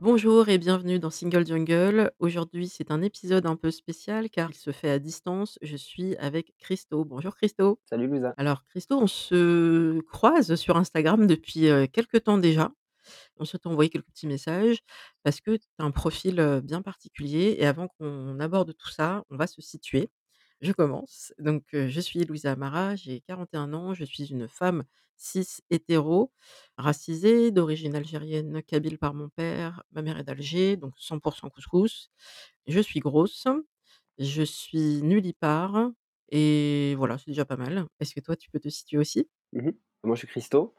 [0.00, 2.10] Bonjour et bienvenue dans Single Jungle.
[2.18, 5.58] Aujourd'hui, c'est un épisode un peu spécial car il se fait à distance.
[5.62, 7.04] Je suis avec Christo.
[7.04, 7.80] Bonjour Christo.
[7.88, 8.34] Salut Louisa.
[8.36, 12.72] Alors Christo, on se croise sur Instagram depuis euh, quelques temps déjà.
[13.38, 14.78] On s'est envoyé quelques petits messages
[15.22, 19.24] parce que tu as un profil euh, bien particulier et avant qu'on aborde tout ça,
[19.30, 20.10] on va se situer.
[20.60, 21.32] Je commence.
[21.38, 24.84] Donc, euh, je suis Louisa Amara, j'ai 41 ans, je suis une femme
[25.16, 26.32] cis hétéro,
[26.78, 32.10] racisée, d'origine algérienne, kabyle par mon père, ma mère est d'Alger, donc 100% couscous.
[32.66, 33.46] Je suis grosse,
[34.18, 35.92] je suis nullipare
[36.30, 37.86] et voilà, c'est déjà pas mal.
[38.00, 39.28] Est-ce que toi, tu peux te situer aussi?
[39.52, 39.70] Mmh
[40.04, 40.74] Moi, je suis Christo.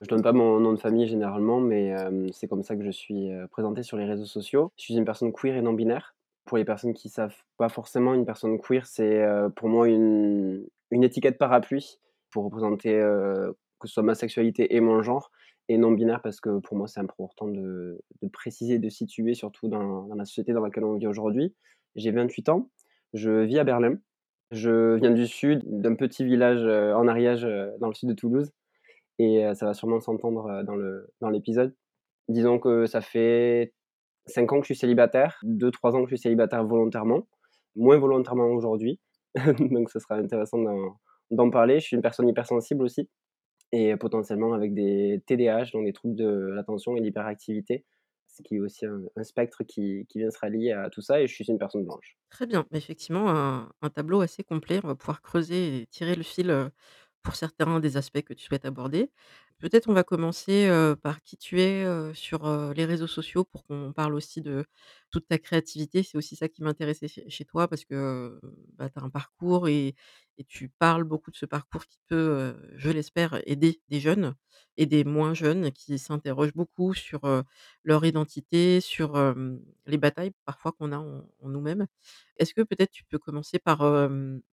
[0.00, 1.94] Je donne pas mon nom de famille généralement, mais
[2.32, 4.72] c'est comme ça que je suis, heu, présenté sur les réseaux sociaux.
[4.76, 6.16] Je suis une personne queer et non binaire.
[6.46, 9.22] Pour les personnes qui savent pas forcément, une personne queer, c'est,
[9.56, 11.98] pour moi une une étiquette parapluie
[12.30, 13.00] pour représenter,
[13.80, 15.30] que ce soit ma sexualité et mon genre
[15.68, 18.00] et non binaire parce que pour moi, c'est important de
[18.32, 21.54] préciser, de situer surtout dans la société dans laquelle on vit aujourd'hui.
[21.96, 22.70] J'ai 28 ans,
[23.14, 23.96] je vis à Berlin.
[24.50, 28.14] Je viens du sud, d'un petit village, heu, en Ariège, heu, dans le sud de
[28.14, 28.50] Toulouse
[29.18, 31.74] et heu, ça va sûrement s'entendre, dans le dans l'épisode.
[32.28, 33.74] Disons que ça fait
[34.26, 37.28] 5 ans que je suis célibataire, 2-3 ans que je suis célibataire volontairement,
[37.76, 39.00] moins volontairement aujourd'hui,
[39.60, 40.58] donc ce sera intéressant
[41.30, 41.80] d'en parler.
[41.80, 43.08] Je suis une personne hypersensible aussi
[43.72, 47.86] et potentiellement avec des TDAH, donc des troubles de l'attention et l'hyperactivité,
[48.28, 51.26] ce qui est aussi un spectre qui qui vient se rallier à tout ça et
[51.28, 52.18] je suis une personne blanche.
[52.30, 54.80] Très bien, effectivement, un un tableau assez complet.
[54.84, 56.70] On va pouvoir creuser et tirer le fil, heu,
[57.22, 59.10] pour certains des aspects que tu souhaites aborder.
[59.60, 60.68] Peut-être on va commencer,
[61.02, 61.84] par qui tu es,
[62.14, 64.64] sur, les réseaux sociaux pour qu'on parle aussi de
[65.10, 66.02] toute ta créativité.
[66.02, 68.40] C'est aussi ça qui m'intéressait chez toi parce que,
[68.78, 69.94] bah, tu as un parcours et
[70.48, 74.34] tu parles beaucoup de ce parcours qui peut, je l'espère, aider des jeunes
[74.78, 77.20] et des moins jeunes qui s'interrogent beaucoup sur,
[77.84, 79.14] leur identité, sur,
[79.86, 81.86] les batailles parfois qu'on a en nous-mêmes.
[82.38, 83.82] Est-ce que peut-être tu peux commencer par,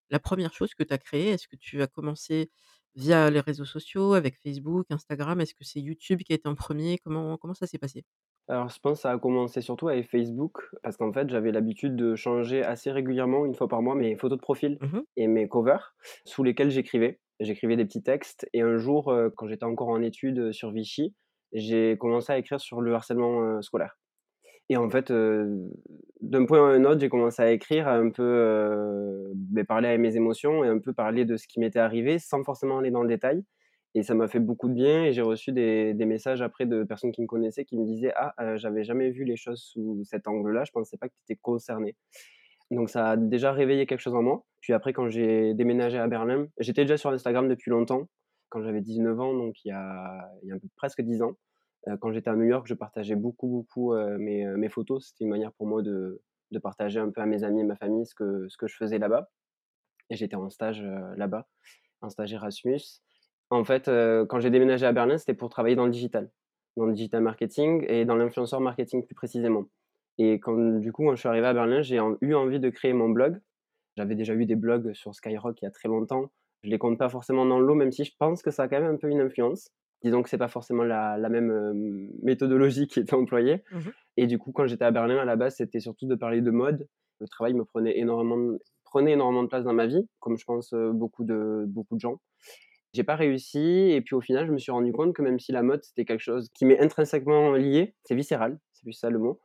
[0.10, 1.30] la première chose que tu as créée?
[1.30, 2.50] Est-ce que tu as commencé
[2.96, 5.42] via les réseaux sociaux, avec Facebook, Instagram?
[5.42, 6.98] Est-ce que c'est YouTube qui a été en premier?
[7.00, 8.04] Comment comment ça s'est passé?
[8.50, 11.96] Alors je pense que ça a commencé surtout avec Facebook parce qu'en fait, j'avais l'habitude
[11.96, 15.48] de changer assez régulièrement, une fois par mois, mes photos de profil Mmh et mes
[15.50, 17.20] covers sous lesquels j'écrivais.
[17.40, 20.72] J'écrivais des petits textes et un jour, heu, quand j'étais encore en études, heu, sur
[20.72, 21.14] Vichy,
[21.54, 23.98] j'ai commencé à écrire sur le harcèlement, heu, scolaire
[24.70, 25.70] et en fait, heu,
[26.22, 29.88] d'un point à un autre, j'ai commencé à écrire, à un peu, heu, beh, parler
[29.90, 32.92] à mes émotions et un peu parler de ce qui m'était arrivé sans forcément aller
[32.92, 33.44] dans le détail
[33.96, 37.12] et ça m'a fait beaucoup de bien et j'ai reçu des messages après de personnes
[37.14, 40.28] qui me connaissaient qui me disaient: «Ah, heu, j'avais jamais vu les choses sous cet
[40.28, 41.96] angle-là, je pensais pas que tu étais concerné».
[42.72, 44.46] Donc ça a déjà réveillé quelque chose en moi.
[44.62, 48.08] Puis après quand j'ai déménagé à Berlin, j'étais déjà sur Instagram depuis longtemps,
[48.50, 51.38] quand j'avais 19 ans, donc il y a il y a presque 10 ans.
[51.88, 55.08] Heu, quand j'étais à New York, je partageais beaucoup, beaucoup, mes, heu, mes photos.
[55.08, 56.22] C'était une manière pour moi de
[56.62, 59.30] partager un peu à mes amis et ma famille ce que je faisais là-bas
[60.10, 60.82] et j'étais en stage,
[61.16, 61.48] là-bas,
[62.02, 62.82] en stage Erasmus.
[63.50, 63.90] En fait,
[64.30, 66.32] quand j'ai déménagé à Berlin, c'était pour travailler dans le digital,
[66.78, 69.66] dans le digital marketing et dans l'influenceur marketing plus précisément
[70.20, 72.92] et quand du coup, quand je suis arrivé à Berlin, j'ai eu envie de créer
[72.94, 73.40] mon blog.
[73.98, 76.32] J'avais déjà eu des blogs sur Skyrock il y a très longtemps.
[76.64, 78.68] Je les compte pas forcément dans le lot, même si je pense que ça a
[78.68, 79.70] quand même un peu une influence.
[80.04, 84.28] Disons que c'est pas forcément la la même, hem, méthodologie qui était employée Mmh et
[84.28, 86.88] du coup, quand j'étais à Berlin, à la base, c'était surtout de parler de mode.
[87.20, 90.46] Le travail me prenait énormément de prenait énormément de place dans ma vie, comme je
[90.46, 92.20] pense, heu, beaucoup de beaucoup de gens.
[92.94, 95.52] J'ai pas réussi et puis au final, je me suis rendu compte que même si
[95.52, 99.20] la mode, c'était quelque chose qui m'est intrinsèquement lié, c'est viscéral, c'est plus ça le
[99.20, 99.40] mot.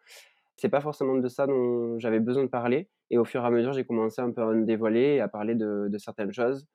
[0.56, 3.50] C'est pas forcément de ça dont j'avais besoin de parler et au fur et à
[3.50, 6.66] mesure, j'ai commencé un peu à me dévoiler et à parler de de certaines choses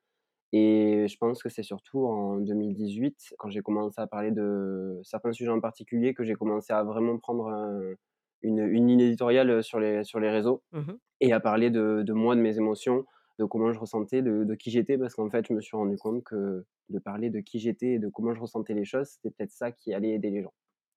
[0.54, 5.32] et je pense que c'est surtout en 2018, quand j'ai commencé à parler de certains
[5.34, 7.94] sujets en particulier, que j'ai commencé à vraiment prendre un
[8.44, 10.98] une une ligne éditoriale, sur les sur les réseaux Mmh mh.
[11.22, 13.06] et à parler de de moi, de mes émotions,
[13.40, 14.98] de comment je ressentais, de de qui j'étais.
[14.98, 18.00] Parce qu'en fait, je me suis rendu compte que de parler de qui j'étais et
[18.00, 20.54] de comment je ressentais les choses, c'était peut-être ça qui allait aider les gens.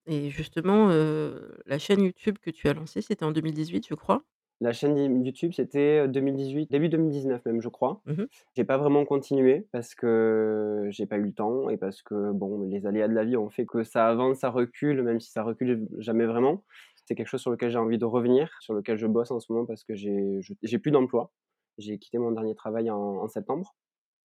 [0.06, 4.24] Et justement, heu, la chaîne YouTube que tu as lancée, c'était en 2018, je crois?
[4.60, 8.02] La chaîne YouTube, c'était, heu, 2018, début 2019 même, je crois.
[8.06, 8.26] Mmh mh.
[8.56, 12.62] J'ai pas vraiment continué parce que j'ai pas eu le temps et parce que, bon,
[12.68, 15.42] les aléas de la vie ont fait que ça avance, ça recule, même si ça
[15.44, 16.64] recule jamais vraiment.
[17.06, 19.50] C'est quelque chose sur lequel j'ai envie de revenir, sur lequel je bosse en ce
[19.52, 21.32] moment parce que j'ai plus d'emploi.
[21.78, 23.74] J'ai quitté mon dernier travail en en septembre.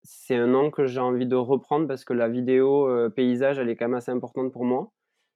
[0.04, 3.70] C'est un an que j'ai envie de reprendre parce que la vidéo, heu, paysage, elle
[3.70, 4.92] est quand même assez importante pour moi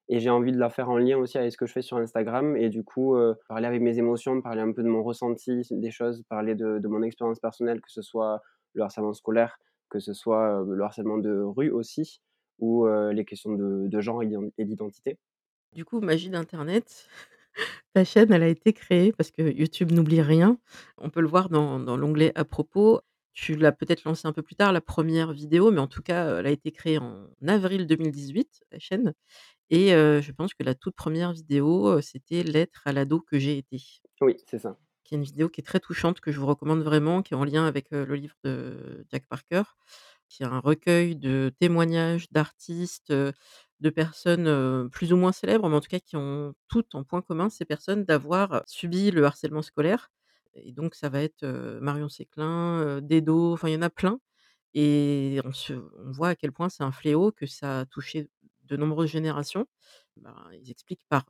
[0.10, 1.98] et j'ai envie de la faire en lien aussi avec ce que je fais sur
[1.98, 5.62] Instagram et du coup, heu, parler avec mes émotions, parler un peu de mon ressenti
[5.72, 8.42] des choses, parler de mon expérience personnelle, que ce soit
[8.74, 9.58] le harcèlement scolaire,
[9.90, 12.22] que ce soit, heu, le harcèlement de rue aussi
[12.60, 15.20] ou, heu, les questions de genre et d'ident et d'identité.
[15.74, 17.08] Du coup, magie d'internet,
[17.94, 20.60] ta chaîne, elle a été créée parce que YouTube n'oublie rien.
[20.98, 23.02] On peut le voir dans l'onglet à propos.
[23.36, 26.28] Tu l'as peut-être lancée un peu plus tard la 1re vidéo, mais en tout cas,
[26.34, 29.14] heu, elle a été créée en avril 2018, la chaîne
[29.72, 33.40] et heu, je pense que la toute 1re vidéo, heu, c'était «L'être à l'ado que
[33.40, 33.78] j'ai été».
[34.22, 34.80] Oui, c'est ça.
[35.06, 37.38] Qui est une vidéo qui est très touchante, que je vous recommande vraiment, qui est
[37.38, 39.64] en lien avec, heu, le livre de Jack Parker,
[40.30, 43.34] qui est un recueil de témoignages d'artistes, heu,
[43.80, 47.04] de personnes, heu, plus ou moins célèbres, mais en tout cas qui ont toutes en
[47.04, 50.10] point commun, ces personnes, d'avoir subi le harcèlement scolaire
[50.56, 51.46] et donc ça va être,
[51.82, 54.20] Marion Séclin, heu, Dedo, enfin il y en a plein
[54.76, 58.30] et on voit à quel point c'est un fléau, que ça a touché
[58.66, 59.68] de nombreuses générations.
[60.18, 61.26] Ben, ils expliquent par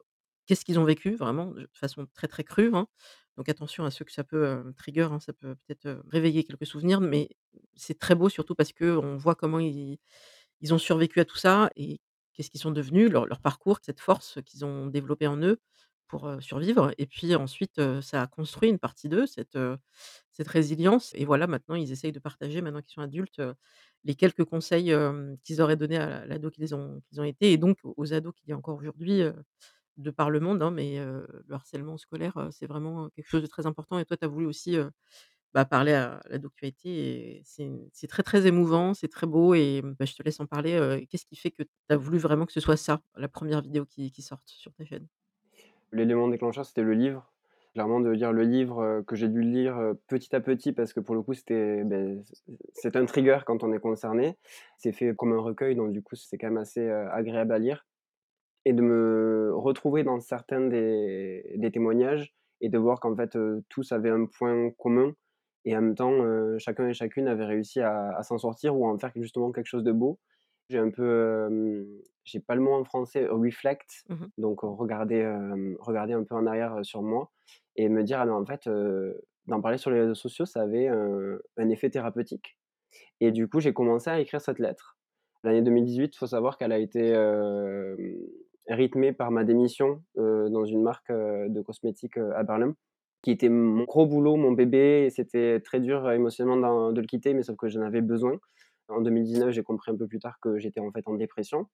[0.48, 2.88] qu'est-ce qu'ils ont vécu vraiment de façon très, très crue, hein.
[3.38, 7.01] Donc attention à ceux que ça peut, trigger, hein, ça peut peut-être, réveiller quelques souvenirs,
[7.01, 7.30] mais
[7.75, 12.01] c'est très beau surtout parce qu'on voit comment ils ont survécu à tout ça et
[12.33, 15.60] qu'est-ce qu'ils sont devenus, leur parcours, cette force qu'ils ont développée en eux
[16.10, 19.58] pour, survivre et puis ensuite, ça a construit une partie d'eux, cette,
[20.50, 23.42] résilience et voilà, maintenant ils essayent de partager, maintenant qu'ils sont adultes,
[24.06, 24.94] les quelques conseils,
[25.44, 28.54] qu'ils auraient donnés à l'ado qu'ils ont ont été et donc aux ados qu'il y
[28.54, 29.24] a encore aujourd'hui,
[29.98, 33.66] de par le monde, hein, mais le harcèlement scolaire, c'est vraiment quelque chose de très
[33.68, 34.78] important et toi, tu as voulu aussi,
[35.56, 39.54] bah, parler à l'ado que tu as été c'est très, très émouvant, c'est très beau
[39.56, 42.46] et bah, je te laisse en parler, qu'est-ce qui fait que tu as voulu vraiment
[42.48, 45.08] que ce soit ça, la 1re vidéo qui qui sorte sur ta chaîne?
[45.91, 47.31] L'élément déclencheur, c'était le livre.
[47.74, 50.94] Clairement de lire le livre, heu, que j'ai dû lire, heu, petit à petit parce
[50.94, 52.33] que pour le coup, c'était, beh, c
[52.74, 54.38] c'est un trigger quand on est concerné.
[54.77, 57.59] C'est fait comme un recueil, donc du coup, c'est quand même assez, heu, agréable à
[57.59, 57.86] lire
[58.65, 63.38] et de me retrouver dans certains des témoignages et de voir qu'en fait,
[63.69, 65.13] tous avaient un point commun
[65.65, 66.13] et en même temps,
[66.59, 69.68] chacun et chacune avait réussi à à s'en sortir ou à en faire justement quelque
[69.68, 70.19] chose de beau.
[70.69, 71.88] J'ai un peu, hem,
[72.25, 74.30] j'ai pas le mot en français, reflect, Mmh mh.
[74.38, 75.25] donc regarder,
[75.80, 77.31] regarder un peu en arrière, sur moi
[77.75, 78.69] et me dire: «Ah mais en fait,
[79.48, 82.57] d'en parler sur les réseaux sociaux, ça avait un effet thérapeutique»
[83.21, 84.98] et du coup, j'ai commencé à écrire cette lettre.
[85.44, 87.13] L'année 2018, il faut savoir qu'elle a été,
[88.69, 92.75] rythmée par ma démission, dans une marque, de cosmétiques, à Berlin,
[93.24, 97.33] qui était mon gros boulot, mon bébé et c'était très dur émotionnellement de le quitter,
[97.33, 98.39] mais sauf que j'en avais besoin.
[98.89, 101.68] En 2019, j'ai compris un peu plus tard que j'étais en fait en dépression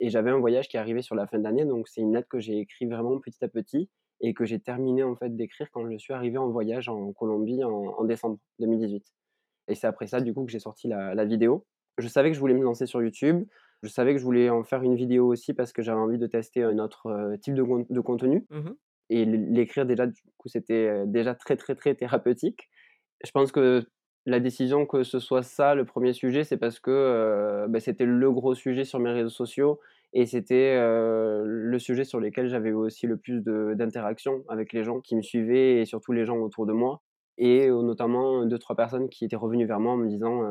[0.00, 2.28] et j'avais un voyage qui arrivait sur la fin de l'année, donc c'est une lettre
[2.28, 3.90] que j'ai écrit vraiment petit à petit
[4.20, 7.64] et que j'ai terminé en fait d'écrire quand je suis arrivé en voyage en Colombie
[7.64, 9.06] en en décembre 2018
[9.68, 11.66] et c'est après ça, du coup, que j'ai sorti la la vidéo.
[11.98, 13.46] Je savais que je voulais me lancer sur YouTube.
[13.82, 16.26] Je savais que je voulais en faire une vidéo aussi parce que j'avais envie de
[16.26, 18.76] tester un autre, heu, type de con de contenu Mmh mh.
[19.10, 22.68] et l'é l'écrire déjà, du coup, c'était, heu, déjà très, très, très thérapeutique.
[23.24, 23.84] Je pense que
[24.26, 28.04] la décision que ce soit ça le 1er sujet, c'est parce que, heu, bah, c'était
[28.06, 29.80] le gros sujet sur mes réseaux sociaux
[30.12, 35.00] et c'était, heu, le sujet sur lesquels j'avais aussi le plus d'interactions avec les gens
[35.00, 37.02] qui me suivaient et surtout les gens autour de moi
[37.38, 40.42] et heu, notamment 2-3 personnes qui étaient revenues vers moi en me disant,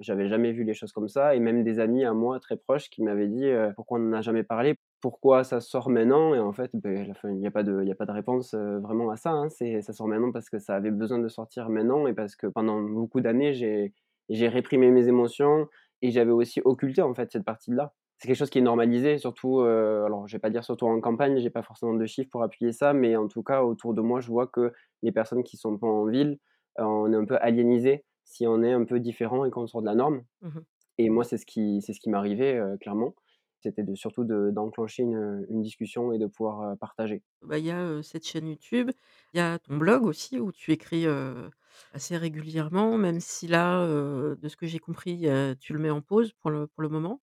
[0.00, 2.88] «J'avais jamais vu les choses comme ça» et même des amis à moi très proches
[2.90, 4.78] qui m'avaient dit, «Pourquoi on n'en a jamais parlé?
[5.00, 6.72] Pourquoi ça sort maintenant?» et en fait,
[7.14, 9.16] fin, il y a pas de il y a pas de réponse, heu, vraiment à
[9.16, 9.48] ça, hein.
[9.48, 12.46] C'est ça sort maintenant parce que ça avait besoin de sortir maintenant et parce que
[12.48, 13.92] pendant beaucoup d'années, j'ai
[14.28, 15.68] j'ai réprimé mes émotions
[16.02, 17.94] et j'avais aussi occulté, en fait, cette partie-là.
[18.18, 21.00] C'est quelque chose qui est normalisé surtout, heu, alors je vais pas dire surtout en
[21.00, 24.00] campagne, j'ai pas forcément de chiffres pour appuyer ça, mais en tout cas, autour de
[24.00, 26.38] moi, je vois que les personnes qui sont pas en ville,
[26.80, 29.80] heu, on est un peu aliénisés si on est un peu différent et qu'on sort
[29.82, 30.64] de la norme Mmh mh.
[30.98, 33.14] et moi, c'est ce qui c'est ce qui m'arrivait, heu, clairement.
[33.60, 37.22] C'était de surtout de d'enclencher une, une discussion et de pouvoir, partager.
[37.42, 38.90] Bah, il y a, cette chaîne YouTube,
[39.32, 41.06] il y a ton blog aussi où tu écris,
[41.92, 45.26] assez régulièrement, même si là, de ce que j'ai compris,
[45.60, 47.20] tu le mets en pause pour le pour le moment.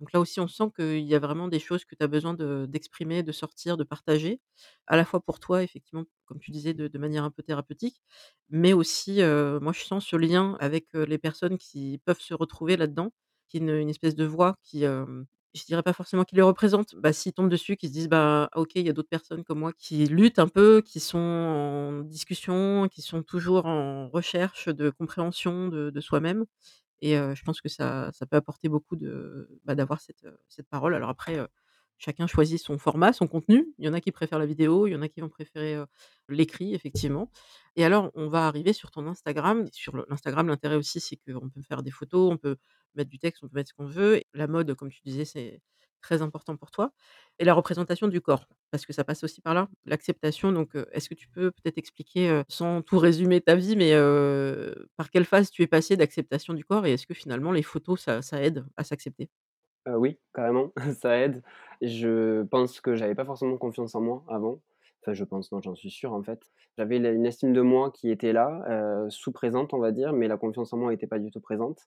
[0.00, 2.34] Donc là aussi, on sent qu'il y a vraiment des choses que tu as besoin
[2.34, 4.40] de d'exprimer, de sortir, de partager,
[4.86, 8.02] à la fois pour toi, effectivement, comme tu disais, de manière un peu thérapeutique,
[8.50, 9.20] mais aussi,
[9.60, 13.10] moi, je sens ce lien avec, les personnes qui peuvent se retrouver là-dedans,
[13.48, 14.84] qui est une espèce de voix qui,
[15.54, 18.48] je dirais pas forcément qui les représente, bah, s'ils tombent dessus, qu'ils se disent: «Bah,
[18.56, 22.00] OK, il y a d'autres personnes comme moi qui luttent un peu, qui sont en
[22.02, 26.44] discussion, qui sont toujours en recherche de compréhension de soi-même»
[27.02, 30.94] et je pense que ça ça peut apporter beaucoup de bah, d'avoir cette, cette parole.
[30.94, 31.38] Alors après,
[31.98, 33.66] chacun choisit son format, son contenu.
[33.78, 35.82] Il y en a qui préfèrent la vidéo, il y en a qui vont préférer,
[36.28, 37.30] l'écrit effectivement
[37.76, 39.66] et alors on va arriver sur ton Instagram.
[39.72, 42.56] Sur l'Instagram, l'intérêt aussi, c'est qu'on peut faire des photos, on peut
[42.94, 44.22] mettre du texte, on peut mettre ce qu'on veut.
[44.34, 45.60] La mode, comme tu disais, c'est
[46.02, 46.92] très important pour toi
[47.38, 51.08] et la représentation du corps, parce que ça passe aussi par là, l'acceptation donc est-ce
[51.08, 53.92] que tu peux peut-être expliquer, sans tout résumer ta vie, mais
[54.96, 58.00] par quelle phase tu es passé d'acceptation du corps et est-ce que finalement les photos
[58.20, 59.28] ça aide à s'accepter?
[59.86, 61.42] Heu, oui, carrément, ça aide.
[61.80, 64.60] Je pense que j'avais pas forcément confiance en moi avant.
[65.02, 66.40] Enfin, je pense, non, j'en suis sûr, en fait.
[66.76, 68.64] J'avais une estime de moi qui était là,
[69.04, 71.86] heu, sous-présente, on va dire, mais la confiance en moi était pas du tout présente.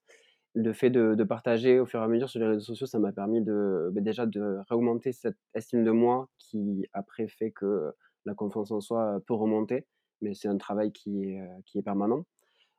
[0.55, 3.11] Le fait de partager au fur et à mesure sur les réseaux sociaux, ça m'a
[3.13, 7.93] permis de, beh, déjà de réaugmenter cette estime de moi qui après fait que
[8.25, 9.87] la confiance en soi, peut remonter,
[10.21, 11.41] mais c'est un travail qui est,
[11.75, 12.25] est permanent.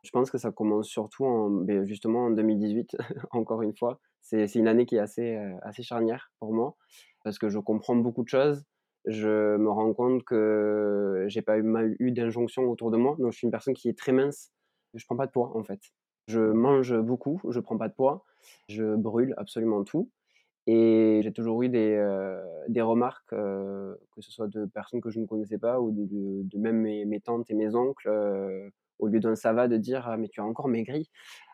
[0.03, 2.97] Je pense que ça commence surtout en beh, justement en 2018,
[3.33, 4.01] encore une fois.
[4.23, 6.77] C'est une année qui est assez, heu, assez charnière pour moi
[7.25, 8.65] parce que je comprends beaucoup de choses.
[9.07, 13.17] Je me rends compte que j'ai pas eu mal eu d'injonctions autour de moi.
[13.19, 14.53] Donc je suis une personne qui est très mince.
[14.95, 15.81] Je prends pas de poids, en fait.
[16.29, 18.25] Je mange beaucoup, je prends pas de poids,
[18.69, 20.11] je brûle absolument tout
[20.67, 25.11] et j'ai toujours eu des, heu, des remarques, heu, que ce soit de personnes que
[25.11, 26.07] je ne connaissais pas ou de
[26.45, 28.09] de même mes tantes et mes oncles,
[29.01, 31.11] au lieu d'un «ça va», de dire: «Ah mais tu as encore maigri».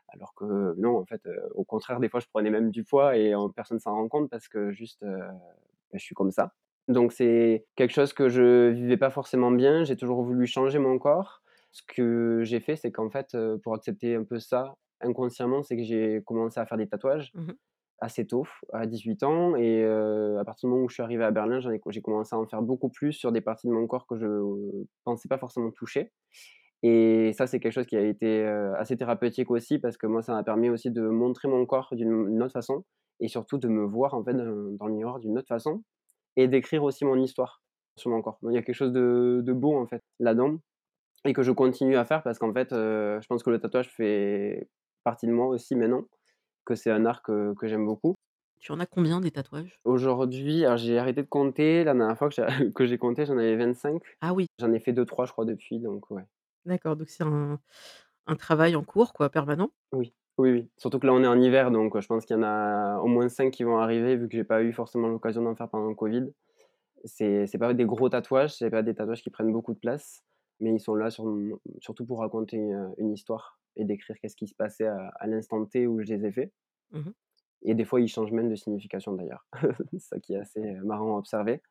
[0.08, 1.22] Alors que non, en fait,
[1.54, 4.30] au contraire, des fois, je prenais même du poids et en personne s'en rend compte
[4.30, 5.32] parce que juste, bah,
[5.92, 6.54] je suis comme ça.
[6.88, 9.84] Donc c'est quelque chose que je vivais pas forcément bien.
[9.84, 11.42] J'ai toujours voulu changer mon corps.
[11.72, 15.82] Ce que j'ai fait, c'est qu'en fait, pour accepter un peu ça, inconsciemment, c'est que
[15.82, 17.56] j'ai commencé à faire des tatouages Mmh mh.
[18.00, 21.30] assez tôt, à 18 ans et à partir du moment où je suis arrivé à
[21.32, 24.16] Berlin, j'ai commencé à en faire beaucoup plus sur des parties de mon corps que
[24.16, 26.12] je pensais pas forcément toucher
[26.82, 28.44] et ça, c'est quelque chose qui a été,
[28.78, 32.28] assez thérapeutique aussi parce que moi, ça m'a permis aussi de montrer mon corps d'une
[32.28, 32.84] une autre façon
[33.20, 35.82] et surtout de me voir, en fait, dans le miroir d'une autre façon
[36.36, 37.62] et d'écrire aussi mon histoire
[37.96, 38.38] sur mon corps.
[38.42, 40.58] Donc il y a quelque chose de de beau, en fait, là-dedans
[41.24, 44.68] et que je continue à faire parce qu'en fait, je pense que le tatouage fait
[45.04, 46.04] partie de moi aussi maintenant,
[46.64, 48.14] que c'est un art que que j'aime beaucoup.
[48.60, 49.78] Tu en as combien des tatouages?
[49.84, 51.84] Aujourd'hui, j'ai arrêté de compter.
[51.84, 54.02] La dernière fois que j'ai compté, j'en avais 25.
[54.20, 56.24] Ah oui, J'en ai fait deux trois je crois depuis, donc ouais.
[56.66, 57.60] D'accord, donc c'est un
[58.28, 59.72] un travail en cours quoi, permanent?
[59.92, 60.70] Oui, oui, oui.
[60.76, 62.98] Surtout que là, on est en hiver, donc heu, je pense qu'il y en a
[63.00, 65.68] au moins 5 qui vont arriver vu que j'ai pas eu forcément l'occasion d'en faire
[65.70, 66.32] pendant le covid.
[67.04, 70.24] C'est c'est pas des gros tatouages, c'est pas des tatouages qui prennent beaucoup de place,
[70.60, 71.26] mais ils sont là sur
[71.80, 75.64] surtout pour raconter, heu, une histoire et décrire qu'est-ce qui se passait à à l'instant
[75.66, 76.52] T où je les ai faits
[76.90, 77.12] Mmh mh.
[77.62, 79.46] et des fois, ils changent même de signification d'ailleurs.
[79.90, 81.62] C'est ça qui est assez, heu, marrant à observer.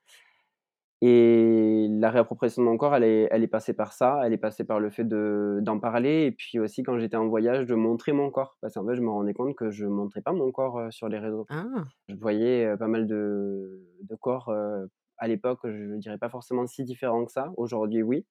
[1.02, 4.38] Et la réappropriation de mon corps, elle est elle est passée par ça, elle est
[4.38, 7.76] passée par le fait de d'en parler et puis aussi quand j'étais en voyage, de
[7.76, 8.58] montrer mon corps.
[8.62, 11.10] Parce qu'en fait, je me rendais compte que je montrais pas mon corps, heu, sur
[11.10, 11.50] les réseaux.
[11.50, 11.92] Ah!
[12.10, 16.68] Je voyais, heu, pas mal de de corps, heu, à l'époque, je dirais pas forcément
[16.68, 17.52] si différents que ça.
[17.58, 18.26] Aujourd'hui, oui,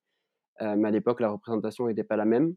[0.60, 2.54] mais à l'époque, la représentation était pas la même.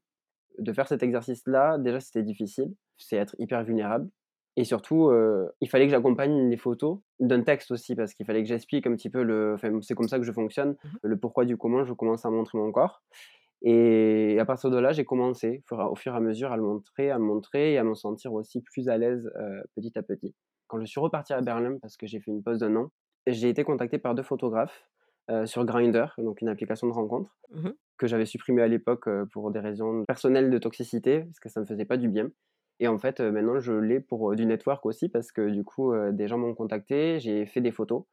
[0.59, 2.75] De faire cet exercice-là, déjà, c'était difficile.
[2.97, 4.09] C'est être hyper vulnérable
[4.57, 8.43] et surtout, heu, il fallait que j'accompagne les photos d'un texte aussi parce qu'il fallait
[8.43, 10.97] que j'explique un petit peu le enfin, c'est comme ça que je fonctionne, Mmh mh.
[11.03, 13.03] le pourquoi du comment je commence à montrer mon corps
[13.63, 17.11] et à partir de là, j'ai commencé, au fur et à mesure, à le montrer,
[17.11, 20.35] à me montrer et à me sentir aussi plus à l'aise, heu, petit à petit.
[20.67, 22.91] Quand je suis reparti à Berlin parce que j'ai fait une pause d'un an,
[23.27, 24.85] j'ai été contacté par 2 photographes,
[25.31, 27.77] heu, sur Grindr, donc une application de rencontre Mmh mh.
[27.97, 31.65] que j'avais supprimé à l'époque, pour des raisons personnelles de toxicité, parce que ça me
[31.65, 32.29] faisait pas du bien
[32.79, 35.63] et en fait, heu, maintenant je l'ai pour, heu, du network aussi parce que du
[35.63, 38.03] coup, heu, des gens m'ont contacté, j'ai fait des photos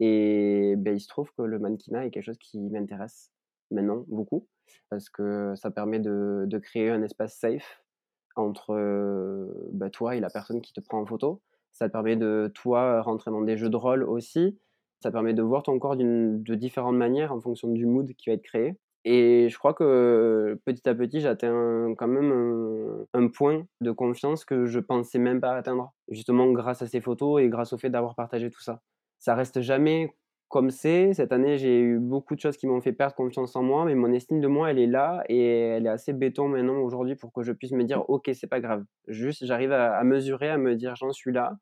[0.00, 3.32] et beh, il se trouve que le mannequinat est quelque chose qui m'intéresse
[3.70, 4.48] maintenant beaucoup
[4.90, 7.82] parce que ça permet de créer un espace safe
[8.36, 8.74] entre,
[9.72, 11.42] bah, toi et la personne qui te prend en photo.
[11.72, 14.58] Ça te permet de, toi, rentrer dans des jeux de rôle aussi.
[15.00, 18.34] Ça permet de voir ton corps de différentes manières en fonction du mood qui va
[18.34, 23.66] être créé et je crois que petit à petit, j'atteins quand même un un point
[23.80, 25.92] de confiance que je pensais même pas atteindre.
[26.08, 28.80] Justement grâce à ces photos et grâce au fait d'avoir partagé tout ça.
[29.18, 30.14] Ça reste jamais
[30.48, 31.12] comme c'est.
[31.14, 33.94] Cette année, j'ai eu beaucoup de choses qui m'ont fait perdre confiance en moi, mais
[33.94, 37.32] mon estime de moi, elle est là et elle est assez béton maintenant aujourd'hui pour
[37.32, 38.84] que je puisse me dire: «OK, c'est pas grave».
[39.08, 41.56] Juste, j'arrive à mesurer, à me dire: «J'en suis là»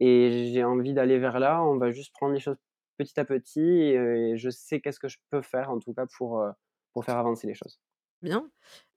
[0.00, 1.62] et j'ai envie d'aller vers là.
[1.64, 2.56] On va juste prendre les choses
[2.98, 6.06] petit à petit et heu, je sais qu'est-ce que je peux faire en tout cas
[6.16, 6.50] pour, heu,
[6.98, 7.78] pour faire avancer les choses.
[8.22, 8.50] Bien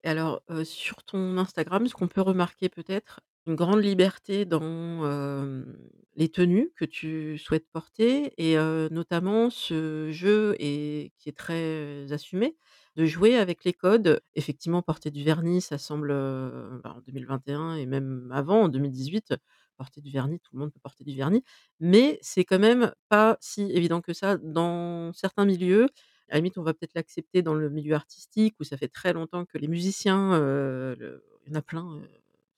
[0.03, 5.05] et alors, sur ton Instagram, ce qu'on peut remarquer peut-être, une grande liberté dans,
[6.15, 8.55] les tenues que tu souhaites porter et
[8.89, 12.58] notamment ce jeu et qui est très assumé,
[12.96, 14.24] de jouer avec les codes.
[14.34, 16.10] Effectivement, porter du vernis, ça semble,
[16.84, 19.36] bah, en 2021 et même avant, en 2018,
[19.77, 21.43] porter du vernis, tout le monde peut porter du vernis,
[21.79, 25.88] mais c'est quand même pas si évident que ça dans certains milieux
[26.30, 29.13] à la limite, on va peut-être l'accepter dans le milieu artistique où ça fait très
[29.13, 32.08] longtemps que les musiciens, le il y en a plein, heu,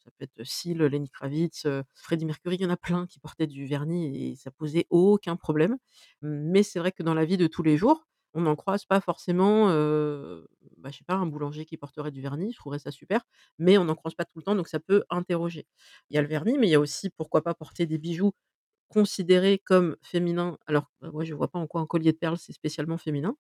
[0.03, 3.19] ça peut être Seal, Lenny Kravitz, heu, Freddie Mercury, il y en a plein qui
[3.19, 5.77] portaient du vernis et ça posait aucun problème.
[6.21, 8.99] Mais c'est vrai que dans la vie de tous les jours, on n'en croise pas
[9.01, 13.21] forcément, heu, bah, un boulanger qui porterait du vernis, je trouverais ça super,
[13.59, 15.65] mais on n'en croise pas tout le temps, donc ça peut interroger.
[16.09, 18.31] Il y a le vernis, mais il y a aussi, pourquoi pas, porter des bijoux
[18.89, 22.37] considérés comme féminins alors, bah, moi je vois pas en quoi un collier de perles
[22.39, 23.35] c'est spécialement féminin.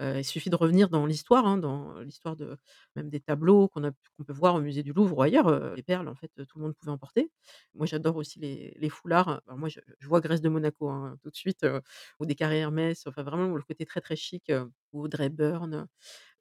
[0.00, 2.56] Heu, il suffit de revenir dans l'histoire, hein, dans l'histoire de
[2.96, 3.82] même des tableaux qu'on
[4.26, 6.64] peut voir au musée du Louvre ou ailleurs, heu, les perles en fait, tout le
[6.64, 7.30] monde pouvait en porter.
[7.74, 11.36] Moi j'adore aussi les les foulards, moi je vois Grèce de Monaco, hein, tout de
[11.36, 11.80] suite, heu,
[12.20, 14.50] ou des carrés Hermès, enfin vraiment le côté très, très chic,
[14.92, 15.30] ou Audrey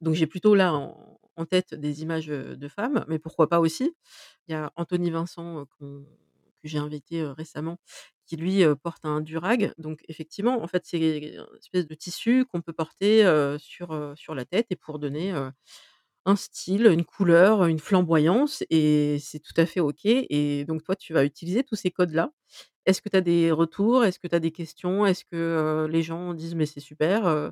[0.01, 3.95] donc j'ai plutôt là en tête des images, de femmes, mais pourquoi pas aussi.
[4.47, 6.05] Il y a Anthony Vincent, que
[6.63, 7.77] j'ai invité, récemment,
[8.29, 9.73] qui lui, porte un durag.
[9.79, 13.23] Donc effectivement, en fait, c'est une espèce de tissu qu'on peut porter,
[13.59, 15.33] sur, sur la tête et pour donner,
[16.25, 20.95] un style, une couleur, une flamboyance et c'est tout à fait OK et donc toi,
[20.95, 22.31] tu vas utiliser tous ces codes-là.
[22.85, 24.05] Est-ce que tu as des retours?
[24.05, 25.05] Est-ce que tu as des questions?
[25.05, 27.51] Est-ce que, les gens disent: «Mais c'est super»?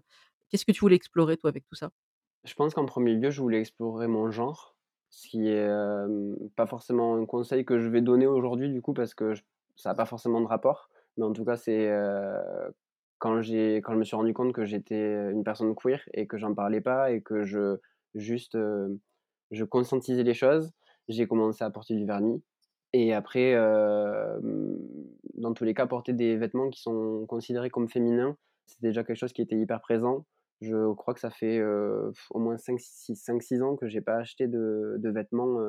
[0.49, 1.91] Qu'est-ce que tu voulais explorer toi avec tout ça?
[2.43, 4.77] Je pense qu'en premier lieu, je voulais explorer mon genre,
[5.09, 5.67] ce qui est,
[6.55, 9.43] pas forcément un conseil que je vais donner aujourd'hui du coup parce que j
[9.77, 10.89] ça a pas forcément de rapport.
[11.17, 11.89] Mais en tout cas, c'est,
[13.19, 16.53] quand quand je me suis rendu compte que j'étais, une personne queer et que j'en
[16.53, 17.77] parlais pas et que je
[18.13, 18.57] juste,
[19.51, 20.71] je conscientisais les choses,
[21.07, 22.43] j'ai commencé à porter du vernis
[22.93, 23.55] et après,
[25.33, 29.17] dans tous les cas, porter des vêtements qui sont considérés comme féminins, c'est déjà quelque
[29.17, 30.25] chose qui était hyper présent.
[30.61, 31.61] Je crois que ça fait,
[32.31, 35.59] au moins cinq six cinq six ans que j'ai pas acheté de de vêtements,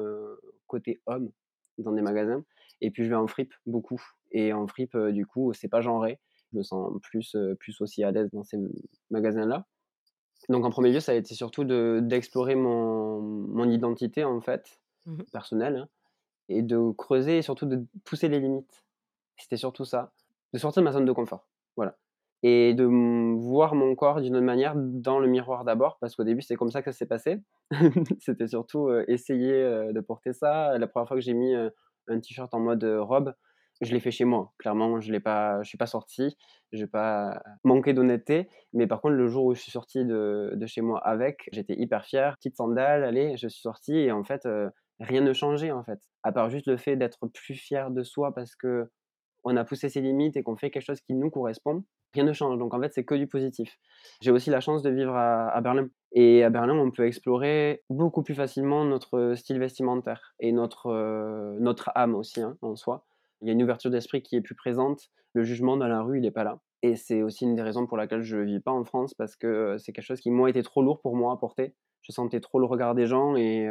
[0.66, 1.30] côté homme
[1.78, 2.44] dans des magasins
[2.80, 6.18] et puis je vais en fripe beaucoup et en fripe, du coup, c'est pas genré.
[6.52, 8.58] Je me sens plus, plus aussi à l'aise dans ces
[9.10, 9.66] magasins-là.
[10.48, 14.80] Donc en premier lieu, ça a été surtout de d'explorer mon mon identité, en fait,
[15.06, 15.24] Mmh mh.
[15.32, 15.88] personnelle, hein
[16.48, 18.84] et de creuser et surtout de pousser les limites.
[19.36, 20.12] C'était surtout ça,
[20.52, 21.96] de sortir de ma zone de confort, voilà
[22.44, 26.40] et de, voir mon corps d'une autre manière dans le miroir d'abord, parce qu'au début,
[26.40, 27.42] c'est comme ça que ça s'est passé.
[28.20, 30.78] C'était surtout, essayer, de porter ça.
[30.78, 31.52] La première fois que j'ai mis,
[32.08, 33.34] un t-shirt en mode, heu, robe,
[33.80, 34.52] je l'ai fait chez moi.
[34.58, 36.36] Clairement, je l'ai pas je suis pas sorti,
[36.72, 40.66] j'ai pas manqué d'honnêteté, mais par contre, le jour où je suis sorti de de
[40.66, 42.36] chez moi avec, j'étais hyper fier.
[42.36, 46.00] Petites sandales, allez, je suis sorti et en fait, heu, rien ne changeait, en fait.
[46.24, 50.00] À part juste le fait d'être plus fier de soi parce qu'on a poussé ses
[50.00, 52.58] limites et qu'on fait quelque chose qui nous correspond, rien ne change.
[52.58, 53.78] Donc en fait, c'est que du positif.
[54.20, 58.22] J'ai aussi la chance de vivre à Berlin et à Berlin, on peut explorer beaucoup
[58.22, 63.04] plus facilement notre, style vestimentaire et notre, heu, notre âme aussi, hein, en soi.
[63.42, 65.10] Il y a une ouverture d'esprit qui est plus présente.
[65.34, 67.86] Le jugement dans la rue, il est pas là et c'est aussi une des raisons
[67.88, 70.48] pour laquelle je vis pas en France parce que, heu, c'est quelque chose qui, moi,
[70.48, 71.74] était trop lourd pour moi à porter.
[72.02, 73.68] Je sentais trop le regard des gens et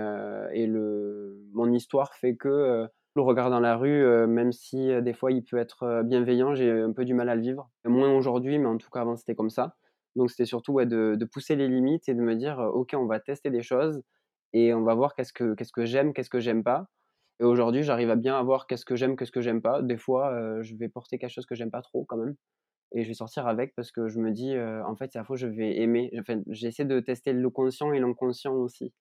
[0.53, 5.01] et le mon histoire fait que, le regard dans la rue, heu, même si, heu,
[5.01, 7.69] des fois il peut être, heu, bienveillant, j'ai un peu du mal à le vivre.
[7.85, 9.75] Moins aujourd'hui, mais en tout cas avant c'était comme ça.
[10.15, 13.19] Donc c'était surtout, ouais, de pousser les limites et de me dire, «OK, on va
[13.19, 14.01] tester des choses
[14.53, 16.87] et on va voir qu'est-ce que qu'est-ce que j'aime, qu'est-ce que j'aime pas»
[17.39, 19.81] et aujourd'hui, j'arrive à bien à voir qu'est-ce que j'aime, qu'est-ce que j'aime pas.
[19.83, 22.35] Des fois, je vais porter quelque chose que j'aime pas trop quand même
[22.93, 25.37] et je vais sortir avec parce que je me dis, «En fait, c'est fois où
[25.37, 26.11] je vais aimer».
[26.19, 28.93] Enfin, j'essaie de tester le conscient et l'inconscient aussi.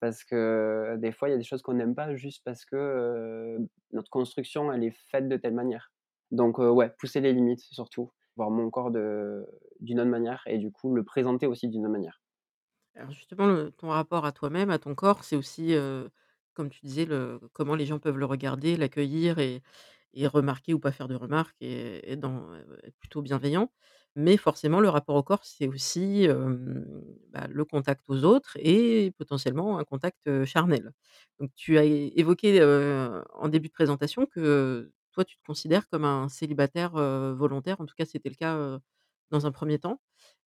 [0.00, 3.58] Parce que des fois, il y a des choses qu'on n'aime pas juste parce que,
[3.92, 5.92] notre construction, elle est faite de telle manière.
[6.30, 10.70] Donc heu, ouais, pousser les limites surtout, voir mon corps d'une autre manière et du
[10.72, 12.20] coup le présenter aussi d'une autre manière.
[12.94, 15.74] Alors justement, ton rapport à toi-même, à ton corps, c'est aussi,
[16.54, 17.06] comme tu disais,
[17.52, 19.62] comment les gens peuvent le regarder, l'accueillir et
[20.14, 23.70] et remarquer ou pas faire de remarques et dans heu, être plutôt bienveillant.
[24.20, 26.26] Mais forcément, le rapport au corps, c'est aussi,
[27.30, 30.90] bah, le contact aux autres et potentiellement un contact, charnel.
[31.38, 32.60] Donc tu as évoqué,
[33.34, 36.94] en début de présentation que toi, tu te considères comme un célibataire,
[37.34, 37.80] volontaire.
[37.80, 38.80] En tout cas, c'était le cas,
[39.30, 40.00] dans un premier temps.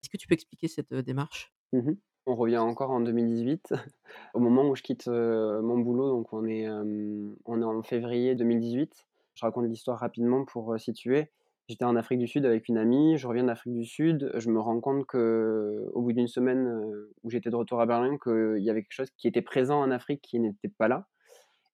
[0.03, 1.53] Est-ce que tu peux expliquer cette, démarche?
[1.71, 1.93] Mmh
[2.25, 3.71] On revient encore en 2018,
[4.33, 9.07] au moment où je quitte, mon boulot, donc on est, on est en février 2018.
[9.35, 11.31] Je raconte l'histoire rapidement pour, situer.
[11.71, 14.59] J'étais en Afrique du Sud avec une amie, je reviens d'Afrique du Sud, je me
[14.59, 18.69] rends compte qu'au bout d'une semaine, heu, où j'étais de retour à Berlin, qu'il y
[18.69, 21.07] avait quelque chose qui était présent en Afrique qui n'était pas là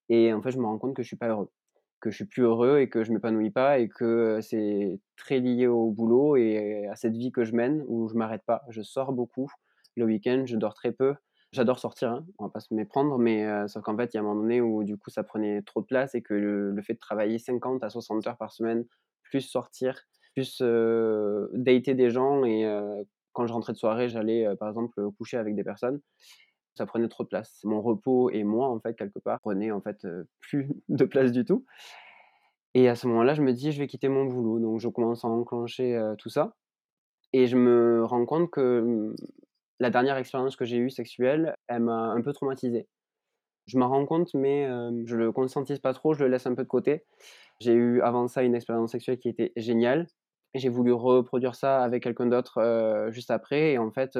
[0.08, 1.50] et en fait, je me rends compte que je suis pas heureux,
[2.00, 5.66] que je suis plus heureux et que je m'épanouis pas et que, c'est très lié
[5.66, 8.62] au boulot et à cette vie que je mène où je m'arrête pas.
[8.68, 9.50] Je sors beaucoup
[9.96, 11.16] le week-end, je dors très peu.
[11.50, 14.20] J'adore sortir, hein, on va pas se méprendre, mais sauf qu'en fait, il y a
[14.20, 16.94] un moment donné où du coup, ça prenait trop de place et que le fait
[16.94, 18.84] de travailler 50 à 60 heures par semaine,
[19.30, 20.00] plus sortir,
[20.34, 22.64] plus, heu, dater des gens et
[23.32, 26.00] quand je rentrais de soirée, j'allais, par exemple, coucher avec des personnes.
[26.76, 27.60] Ça prenait trop de place.
[27.64, 30.06] Mon repos et moi, en fait, quelque part, prenaient en fait,
[30.40, 31.64] plus de place du tout
[32.74, 35.24] et à ce moment-là, je me dis: «Je vais quitter mon boulot», donc je commence
[35.24, 36.54] à enclencher, tout ça
[37.34, 39.16] et je me rends compte que, mmh,
[39.80, 42.88] la dernière expérience que j'ai eue sexuelle, elle m'a un peu traumatisé.
[43.68, 46.54] Je m'en rends compte, mais hem, je le conscientise pas trop, je le laisse un
[46.56, 47.04] peu de côté.
[47.60, 50.06] J'ai eu avant ça une expérience sexuelle qui était géniale
[50.54, 54.18] j'ai voulu reproduire ça avec quelqu'un d'autre, juste après et en fait,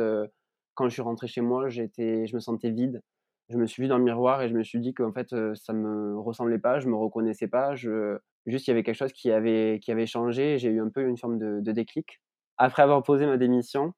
[0.74, 3.02] quand je suis rentré chez moi, j'étais je me sentais vide.
[3.48, 5.72] Je me suis vu dans le miroir et je me suis dit qu'en fait, ça
[5.72, 9.30] me ressemblait pas, je me reconnaissais pas, je juste il y avait quelque chose qui
[9.30, 12.20] avait qui avait changé j'ai eu un peu une forme de déclic.
[12.58, 13.94] Après avoir posé ma démission,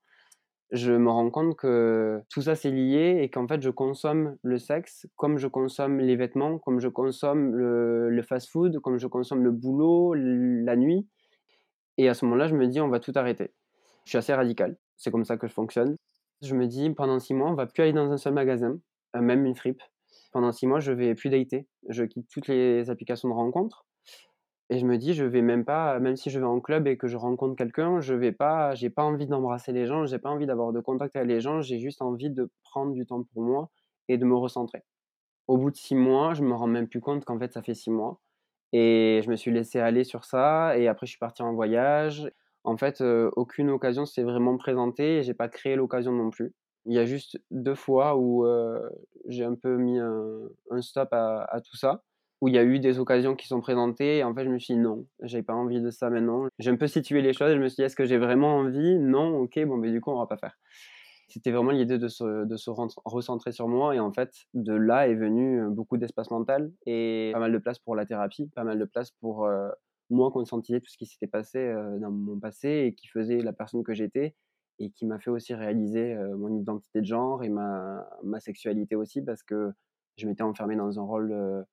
[0.72, 4.59] je me rends compte que tout ça c'est lié et qu'en fait je consomme le
[4.59, 9.50] sexe comme je consomme les vêtements, comme je consomme le fast-food, comme je consomme le
[9.50, 11.06] boulot, la nuit
[12.00, 13.52] et à ce moment-là, je me dis: «On va tout arrêter».
[14.04, 15.96] Je suis assez radical, c'est comme ça que je fonctionne.
[16.42, 18.78] Je me dis: «Pendant 6 mois, on va plus aller dans un seul magasin,
[19.14, 19.83] heu, même une fripe.
[20.33, 21.68] Pendant 6 mois, je vais plus dater.
[21.90, 23.85] Je quitte toutes les applications de rencontres
[24.70, 26.96] et je me dis: «Je vais même pas même si je vais en club et
[26.98, 30.30] que je rencontre quelqu'un, je vais pas j'ai pas envie d'embrasser les gens, j'ai pas
[30.30, 33.42] envie d'avoir de contact avec les gens, j'ai juste envie de prendre du temps pour
[33.42, 33.70] moi
[34.09, 34.85] et de me recentrer».
[35.48, 37.74] Au bout de 6 mois, je me rends même plus compte qu'en fait ça fait
[37.74, 38.20] 6 mois
[38.72, 42.30] et je me suis laissé aller sur ça et après je suis parti en voyage.
[42.64, 46.54] En fait, heu, aucune occasion s'est vraiment présentée et j'ai pas créé l'occasion non plus.
[46.87, 48.90] Il y a juste 2 fois où, heu,
[49.28, 52.04] j'ai un peu mis un stop à tout ça,
[52.40, 54.59] où il y a eu des occasions qui sont présentées et en fait je me
[54.59, 56.46] suis dit: «Non, j'ai pas envie de ça maintenant».
[56.59, 58.98] J'ai un peu situé les choses, je me suis dit: «Est-ce que j'ai vraiment envie?
[58.98, 60.57] Non, OK, bon, beh, du coup on va pas faire».
[61.29, 62.70] C'était vraiment l'idée de se de se
[63.05, 67.31] recentrer sur moi et en fait, de là est venu, heu, beaucoup d'espace mental et
[67.33, 69.70] pas mal de place pour la thérapie, pas mal de place pour, heu,
[70.11, 73.53] moi conscientiser tout ce qui s'était passé, heu, dans mon passé et qui faisait la
[73.53, 74.35] personne que j'étais
[74.81, 78.96] et qui m'a fait aussi réaliser, heu, mon identité de genre et ma ma sexualité
[78.96, 79.72] aussi parce que
[80.16, 81.64] je m'étais enfermé dans un rôle,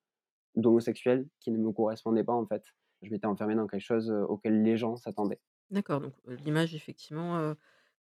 [0.58, 2.62] d'homosexuel qui ne me correspondait pas en fait.
[3.02, 5.40] Je m'étais enfermé dans quelque chose, auquel les gens s'attendaient.
[5.70, 7.54] D'accord, donc l'image effectivement,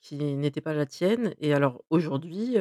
[0.02, 2.56] qui n'était pas la tienne et alors aujourd'hui,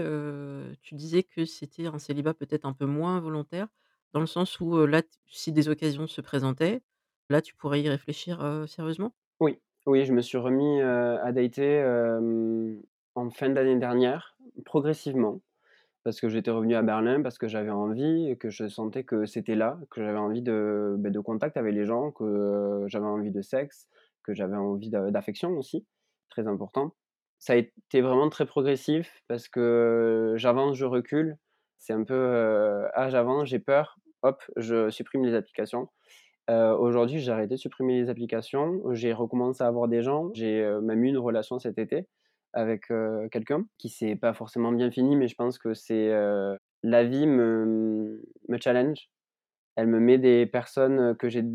[0.83, 3.69] tu disais que c'était un célibat peut-être un peu moins volontaire,
[4.13, 6.83] dans le sens où, là, t si des occasions se présentaient,
[7.31, 9.15] là, tu pourrais y réfléchir, sérieusement?
[9.41, 11.81] Oui, oui, je me suis remis, à dater,
[13.15, 15.41] en fin d'année dernière, progressivement,
[16.05, 19.55] parce que j'étais revenu à Berlin, parce que j'avais envie que je sentais que c'était
[19.55, 23.43] là, que j'avais envie de, beh, de contact avec les gens, que, j'avais envie de
[23.43, 23.89] sexe,
[24.23, 25.87] que j'avais envie d'a d'affection aussi,
[26.31, 26.95] très important.
[27.39, 31.37] Ça a été vraiment très progressif parce que j'avance, je recule.
[31.79, 35.89] C'est un peu, ah j'avance, j'ai peur, hop, je supprime les applications.
[36.51, 40.31] Heu, aujourd'hui, j'ai arrêté de supprimer les applications, j'ai recommencé à avoir des gens.
[40.35, 42.09] J'ai, même eu une relation cet été
[42.53, 42.85] avec,
[43.33, 46.11] quelqu'un qui s'est pas forcément bien fini, mais je pense que c'est,
[46.83, 49.09] la vie me me challenge.
[49.77, 51.51] Elle me met des personnes, que j'ai d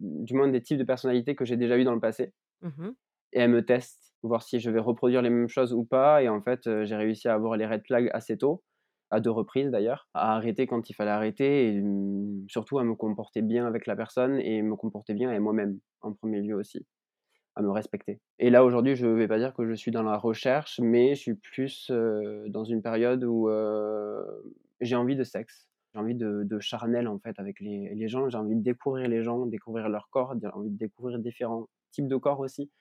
[0.00, 2.94] du moins des types de personnalités que j'ai déjà eu dans le passé Mmh mh.
[3.32, 6.28] et elle me teste, voir si je vais reproduire les mêmes choses ou pas et
[6.28, 8.62] en fait, j'ai réussi à avoir les red flags assez tôt,
[9.10, 12.94] à 2 reprises d'ailleurs, à arrêter quand il fallait arrêter et mmh, surtout à me
[12.94, 16.86] comporter bien avec la personne et me comporter bien avec moi-même, en premier lieu aussi,
[17.56, 20.16] à me respecter et là, aujourd'hui, je vais pas dire que je suis dans la
[20.16, 24.24] recherche, mais je suis plus, heu, dans une période où, heu,
[24.80, 25.68] j'ai envie de sexe.
[25.94, 28.28] J'ai envie de de charnel, en fait, avec les les gens.
[28.28, 32.08] J'ai envie de découvrir les gens, découvrir leur corps, j'ai envie de découvrir différents types
[32.08, 32.72] de corps aussi.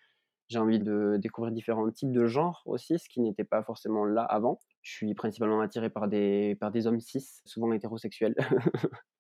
[0.50, 4.24] J'ai envie de découvrir différents types de genres aussi, ce qui n'était pas forcément là
[4.24, 4.60] avant.
[4.84, 8.36] Je suis principalement attiré par des par des hommes cis, souvent hétérosexuels,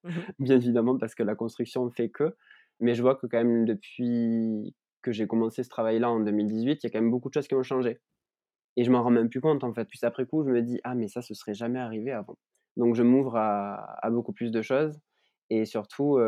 [0.03, 0.33] Mmh mh.
[0.39, 2.35] bien évidemment parce que la construction fait que,
[2.79, 6.87] mais je vois que quand même depuis que j'ai commencé ce travail-là en 2018, il
[6.87, 8.01] y a quand même beaucoup de choses qui ont changé
[8.77, 9.85] et je m'en rends même plus compte, en fait.
[9.85, 12.37] Puis après coup, je me dis: «Ah mais ça, ce serait jamais arrivé avant».
[12.77, 14.99] Donc je m'ouvre à beaucoup plus de choses
[15.51, 16.19] et surtout,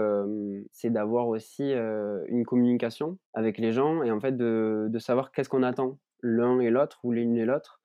[0.71, 5.49] c'est d'avoir aussi, une communication avec les gens et en fait de de savoir qu'est-ce
[5.49, 7.81] qu'on attend l'un et l'autre ou l'une et l'autre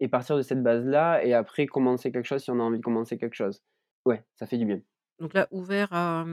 [0.00, 2.84] et partir de cette base-là et après commencer quelque chose si on a envie de
[2.84, 3.62] commencer quelque chose.
[4.04, 4.80] Ouais, ça fait du bien.
[5.18, 6.24] Donc là, ouvert à,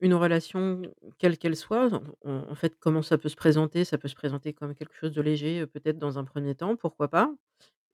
[0.00, 0.82] Une relation,
[1.18, 1.88] quelle qu'elle soit,
[2.24, 3.84] en fait, comment ça peut se présenter?
[3.84, 6.74] Ça peut se présenter comme quelque chose de léger, heu, peut-être dans un 1er temps,
[6.76, 7.32] pourquoi pas?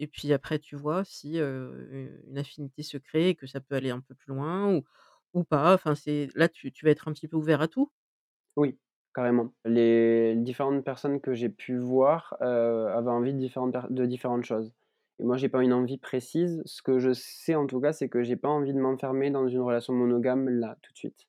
[0.01, 3.91] Et puis après tu vois si, une affinité se crée et que ça peut aller
[3.91, 4.81] un peu plus loin
[5.35, 5.75] ou pas.
[5.75, 5.95] Enfin,
[6.37, 7.91] là, tu vas être un petit peu ouvert à tout?
[8.57, 8.79] Oui,
[9.15, 9.53] carrément.
[9.65, 14.73] Les différentes personnes que j'ai pu voir, avaient envie de différentes de différentes choses.
[15.19, 16.63] Et moi, j'ai pas une envie précise.
[16.65, 19.47] Ce que je sais, en tout cas, c'est que j'ai pas envie de m'enfermer dans
[19.49, 21.27] une relation monogame, là, tout de suite.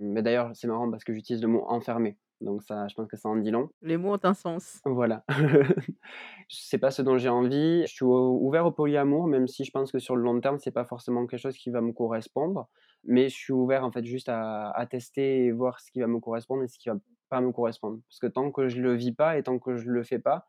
[0.00, 3.16] Mais d'ailleurs, c'est marrant parce que j'utilise le mot «enfermer», donc ça, je pense que
[3.16, 3.70] ça en dit long.
[3.80, 4.80] Les mots ont un sens.
[4.84, 5.24] Voilà.
[6.48, 7.82] C'est pas ce dont j'ai envie.
[7.86, 10.58] Je suis ou ouvert au polyamour, même si je pense que sur le long terme,
[10.58, 12.68] c'est pas forcément quelque chose qui va me correspondre.
[13.04, 16.06] Mais je suis ouvert, en fait, juste à à tester et voir ce qui va
[16.06, 16.96] me correspondre et ce qui va
[17.30, 18.00] pas me correspondre.
[18.08, 20.48] Parce que tant que je le vis pas et tant que je le fais pas,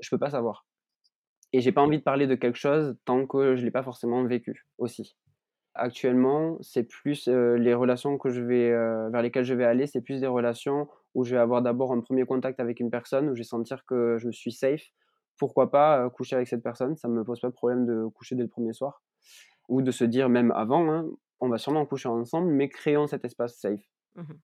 [0.00, 0.66] je peux pas savoir.
[1.52, 4.24] Et j'ai pas envie de parler de quelque chose tant que je l'ai pas forcément
[4.24, 5.16] vécu, aussi.
[5.74, 8.70] Actuellement, c'est plus, les relations que je vais,
[9.10, 12.00] vers lesquelles je vais aller, c'est plus des relations où je vais avoir d'abord un
[12.00, 14.82] 1er contact avec une personne, où je vais sentir que je suis safe.
[15.38, 16.96] Pourquoi pas, coucher avec cette personne?
[16.96, 19.02] Ça me pose pas de problème de coucher dès le 1er soir.
[19.68, 21.06] Ou de se dire même avant, hein:
[21.40, 23.80] «On va sûrement coucher ensemble, mais créons cet espace safe».
[24.16, 24.40] Mmh mh.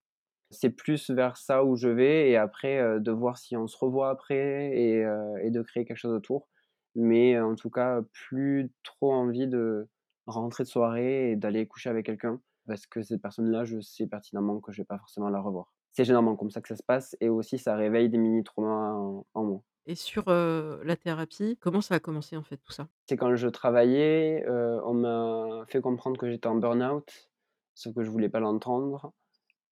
[0.52, 4.10] C'est plus vers ça où je vais et après, de voir si on se revoit
[4.10, 6.48] après et de créer quelque chose autour.
[6.94, 9.88] Mais en tout cas, plus trop envie de
[10.26, 14.60] rentrer de soirée et d'aller coucher avec quelqu'un, parce que cette personne-là, je sais pertinemment
[14.60, 15.72] que je vais pas forcément la revoir.
[15.92, 18.92] C'est généralement comme ça que ça se passe et aussi ça réveille des mini traumas
[18.92, 19.62] en en moi.
[19.86, 22.88] Et sur, la thérapie, comment ça a commencé, en fait, tout ça?
[23.08, 27.30] C'est quand je travaillais, on m'a fait comprendre que j'étais en burn-out,
[27.74, 29.12] sauf que je voulais pas l'entendre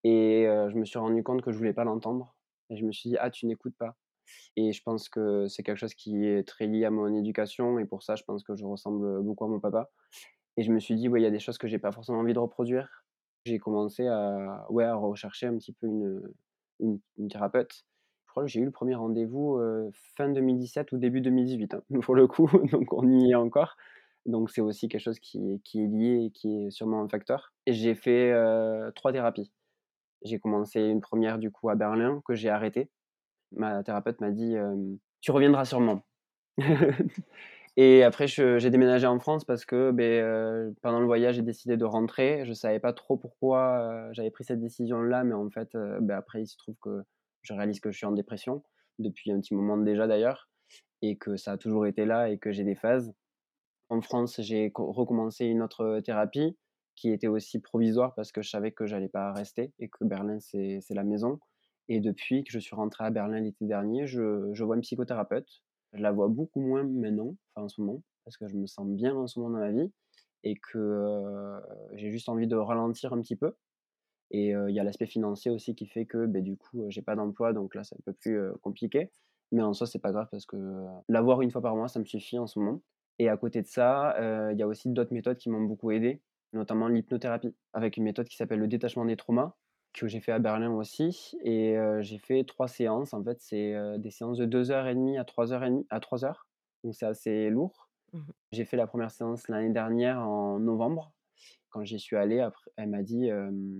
[0.03, 2.35] et je me suis rendu compte que je voulais pas l'entendre
[2.69, 3.97] et je me suis dit: «Ah, tu n'écoutes pas»
[4.55, 7.85] et je pense que c'est quelque chose qui est très lié à mon éducation et
[7.85, 9.91] pour ça, je pense que je ressemble beaucoup à mon papa
[10.57, 12.19] et je me suis dit: «Ouais, il y a des choses que j'ai pas forcément
[12.19, 13.05] envie de reproduire».
[13.45, 17.85] J'ai commencé à ouais, à rechercher un petit peu une une thérapeute.
[18.27, 21.83] Je crois que j'ai eu le 1er rendez-vous, heu, fin 2017 ou début 2018, hein,
[22.03, 23.77] pour le coup, donc on y est encore.
[24.25, 27.53] Donc c'est aussi quelque chose qui qui est lié et qui est sûrement un facteur
[27.67, 29.51] j'ai fait, heu, 3 thérapies.
[30.23, 32.89] J'ai commencé une 1re du coup à Berlin, que j'ai arrêtée.
[33.53, 34.55] Ma thérapeute m'a dit,
[35.21, 36.03] «Tu reviendras sûrement»
[37.77, 41.77] et après j'ai déménagé en France parce que, beh, heu, pendant le voyage, j'ai décidé
[41.77, 42.45] de rentrer.
[42.45, 46.17] Je savais pas trop pourquoi, heu, j'avais pris cette décision-là, mais en fait, heu, bah,
[46.17, 47.03] après il se trouve que
[47.41, 48.63] je réalise que je suis en dépression,
[48.99, 50.49] depuis un petit moment déjà d'ailleurs
[51.03, 53.13] et que ça a toujours été là et que j'ai des phases.
[53.89, 56.57] En France, j'ai co recommencé une autre thérapie
[56.95, 60.39] qui était aussi provisoire parce que je savais que j'allais pas rester et que Berlin,
[60.39, 61.39] c'est la maison
[61.89, 65.63] et depuis que je suis rentré à Berlin l'été dernier, je je vois une psychothérapeute.
[65.95, 68.87] Je la vois beaucoup moins maintenant, enfin en ce moment, parce que je me sens
[68.87, 69.91] bien en ce moment dans ma vie
[70.43, 71.59] et que,
[71.93, 73.53] j'ai juste envie de ralentir un petit peu
[74.31, 77.15] et il y a l'aspect financier aussi qui fait que, beh, du coup, j'ai pas
[77.15, 79.11] d'emploi donc là, c'est un peu plus, compliqué.
[79.53, 81.87] Mais en soi, c'est pas grave parce que, heu, la voir 1 fois par mois,
[81.89, 82.81] ça me suffit en ce moment
[83.19, 84.15] et à côté de ça,
[84.53, 86.21] il y a aussi d'autres méthodes qui m'ont beaucoup aidé,
[86.53, 89.55] notamment l'hypnothérapie, avec une méthode qui s'appelle le détachement des traumas,
[89.95, 93.13] que j'ai fait à Berlin aussi et j'ai fait 3 séances.
[93.13, 95.87] En fait, c'est, des séances de 2 heures et demie à 3 heures et demie
[95.89, 96.47] à 3 heures,
[96.83, 97.89] donc c'est assez lourd.
[98.13, 98.31] Mmh mh.
[98.51, 101.13] J'ai fait la 1re séance l'année dernière en novembre.
[101.69, 103.29] Quand j'y suis allé, après elle m'a dit,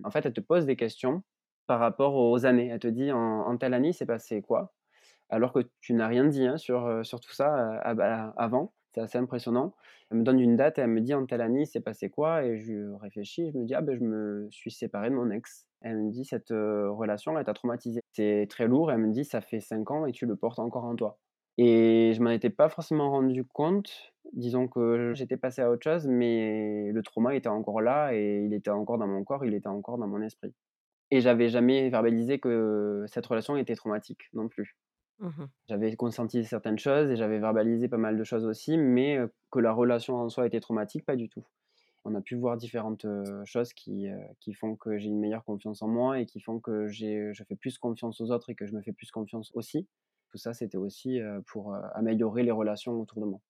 [0.03, 1.23] en fait, elle te pose des questions
[1.67, 2.67] par rapport aux années.
[2.69, 4.73] Elle te dit: «En en telle année, il s'est passé quoi?»
[5.29, 7.77] alors que tu n'as rien dit, hein, sur, sur tout ça,
[8.37, 8.73] avant.
[8.95, 9.75] C'est assez impressionnant.
[10.11, 12.09] Elle me donne une date et elle me dit: «En telle année, il s'est passé
[12.11, 15.29] quoi?» et je réfléchis, je me dis: «Ah, beh, je me suis séparé de mon
[15.31, 15.65] ex».
[15.85, 18.01] Elle me dit: «Cette, relation, elle t'a traumatisé.
[18.13, 18.91] C'est très lourd».
[18.91, 21.19] Elle me dit: «Ça fait 5 ans et tu le portes encore en toi»
[21.57, 24.13] et je m'en étais pas forcément rendu compte.
[24.33, 28.53] Disons que j'étais passé à autre chose, mais le trauma était encore là et il
[28.53, 30.53] était encore dans mon corps, il était encore dans mon esprit
[31.11, 34.77] et j'avais jamais verbalisé que cette relation était traumatique, non plus.
[35.19, 35.49] Mmh mh.
[35.69, 39.19] J'avais conscientisé certaines choses et j'avais verbalisé pas mal de choses aussi, mais
[39.51, 41.45] que la relation en soi était traumatique, pas du tout.
[42.05, 43.05] On a pu voir différentes,
[43.45, 44.07] choses qui,
[44.39, 47.43] qui font que j'ai une meilleure confiance en moi et qui font que j'ai je
[47.43, 49.87] fais plus confiance aux autres et que je me fais plus confiance aussi.
[50.29, 53.41] Tout ça, c'était aussi, pour, améliorer les relations autour de moi.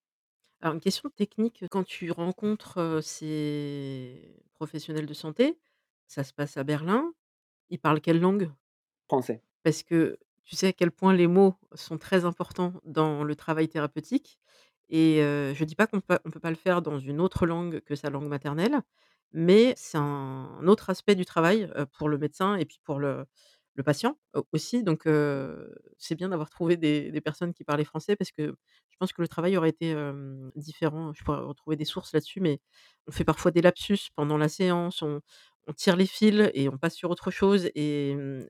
[0.62, 5.60] Alors une question technique, quand tu rencontres, ces professionnels de santé,
[6.08, 7.14] ça se passe à Berlin,
[7.70, 8.52] ils parlent quelle langue?
[9.08, 9.42] Français.
[9.64, 13.68] Parce que tu sais à quel point les mots sont très importants dans le travail
[13.68, 14.40] thérapeutique
[14.90, 17.46] et heu, je dis pas qu'on peut on peut pas le faire dans une autre
[17.48, 18.82] langue que sa langue maternelle,
[19.34, 23.26] mais c'est un autre aspect du travail, pour le médecin et puis pour le
[23.84, 25.04] patient au aussi donc
[25.98, 28.56] c'est bien d'avoir trouvé des personnes qui parlaient français parce que
[28.90, 29.94] je pense que le travail aurait été,
[30.56, 31.14] différent.
[31.14, 32.60] Je pourrais retrouver des sources là-dessus, mais
[33.08, 35.22] on fait parfois des lapsus pendant la séance, on
[35.68, 38.46] on tire les fils et on passe sur autre chose et mmh,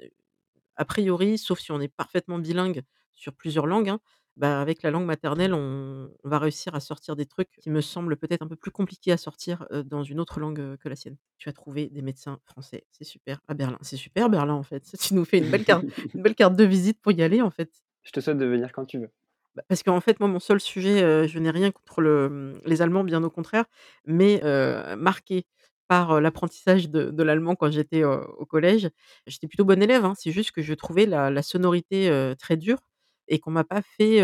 [0.78, 4.00] a priori, sauf si on est parfaitement bilingue sur plusieurs langues, hein,
[4.38, 7.82] bah, avec la langue maternelle, on on va réussir à sortir des trucs qui me
[7.82, 11.18] semblent peut-être un peu plus compliqués à sortir, dans une autre langue, que la sienne.
[11.38, 13.78] Tu as trouvé des médecins français, c'est super, à Berlin.
[13.82, 14.84] C'est super Berlin, en fait.
[15.00, 17.52] Tu nous fais une belle carte une belle carte de visite pour y aller, en
[17.52, 17.70] fait.
[18.04, 19.10] Je te souhaite de venir quand tu veux.
[19.56, 22.82] Bah, parce qu'en fait, moi, mon seul sujet, je n'ai rien contre le, mmh, les
[22.82, 23.66] Allemands, bien au contraire,
[24.06, 25.46] mais heu, marquée
[25.88, 28.90] par, l'apprentissage de de l'allemand quand j'étais, au collège.
[29.28, 32.80] J'étais plutôt bonne élève, hein, c'est juste que je trouvais la la sonorité, très dure
[33.28, 34.22] et qu'on m'a pas fait,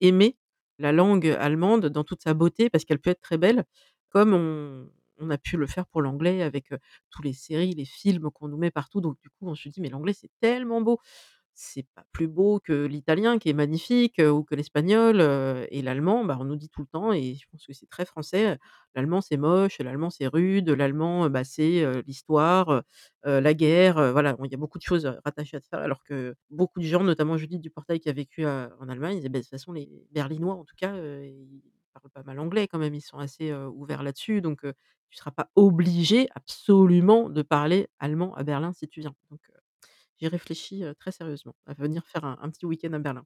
[0.00, 0.36] aimer
[0.78, 3.64] la langue allemande dans toute sa beauté parce qu'elle peut être très belle,
[4.10, 4.34] comme
[5.18, 6.78] on a pu le faire pour l'anglais avec, heu,
[7.10, 9.00] tous les séries, les films qu'on nous met partout.
[9.00, 11.00] Donc du coup, on se dit: «Mais l'anglais, c'est tellement beau!»
[11.58, 15.22] C'est pas plus beau que l'italien qui est magnifique, ou que l'espagnol,
[15.70, 18.04] et l'allemand, bah, on nous dit tout le temps et je pense que c'est très
[18.04, 18.58] français,
[18.94, 22.82] l'allemand c'est moche, l'allemand c'est rude, l'allemand, bah, c'est, l'histoire,
[23.24, 24.36] la guerre, voilà.
[24.44, 27.38] Il y a beaucoup de choses, rattachées à ça alors que beaucoup de gens, notamment
[27.38, 30.64] Judith Duportail qui a vécu, en Allemagne, disaient: «Beh, de toute façon les Berlinois en
[30.66, 31.62] tout cas, ils
[31.94, 34.74] parlent pas mal anglais quand même, ils sont assez, ouverts là-dessus donc heu,
[35.08, 39.14] tu seras pas obligé absolument de parler allemand à Berlin si tu viens».
[40.20, 43.24] J'ai réfléchi, très sérieusement à venir faire un petit week-end à Berlin.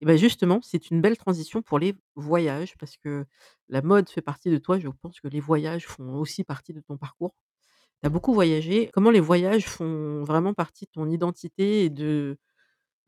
[0.00, 3.24] Et bah, justement, c'est une belle transition pour les voyages parce que
[3.68, 4.78] la mode fait partie de toi.
[4.78, 7.34] Je pense que les voyages font aussi partie de ton parcours.
[8.02, 8.90] Tu as beaucoup voyagé.
[8.92, 12.38] Comment les voyages font vraiment partie de ton identité et de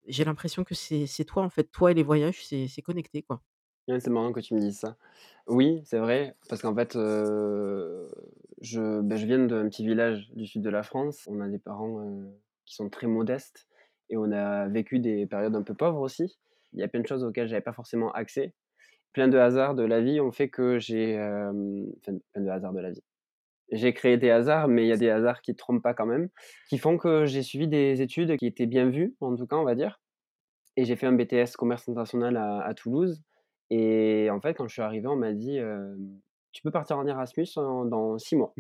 [0.07, 3.43] j'ai l'impression que c'est toi, en fait, toi et les voyages, c'est connecté, quoi.
[3.87, 4.97] C'est marrant que tu me dises ça.
[5.47, 7.01] Oui, c'est vrai, parce qu'en fait, bah,
[8.61, 11.27] je viens d'un petit village du sud de la France.
[11.27, 12.05] On a des parents,
[12.69, 13.67] qui sont très modestes
[14.11, 16.39] et on a vécu des périodes un peu pauvres aussi.
[16.73, 18.55] Il y a plein de choses auxquelles j'avais pas forcément accès.
[19.13, 22.81] Plein de hasards de la vie ont fait que j'ai, enfin, plein de hasards de
[22.81, 23.03] la vie.
[23.73, 26.31] J'ai créé des hasards, mais il y a des hasards qui trompent pas quand même,
[26.71, 29.65] qui font que j'ai suivi des études qui étaient bien vues, en tout cas, on
[29.65, 30.01] va dire
[30.77, 33.23] et j'ai fait un BTS commerce international à Toulouse
[33.71, 36.21] et en fait, quand je suis arrivé, on m'a dit, hem:
[36.53, 38.55] «Tu peux partir en Erasmus dans 6 mois».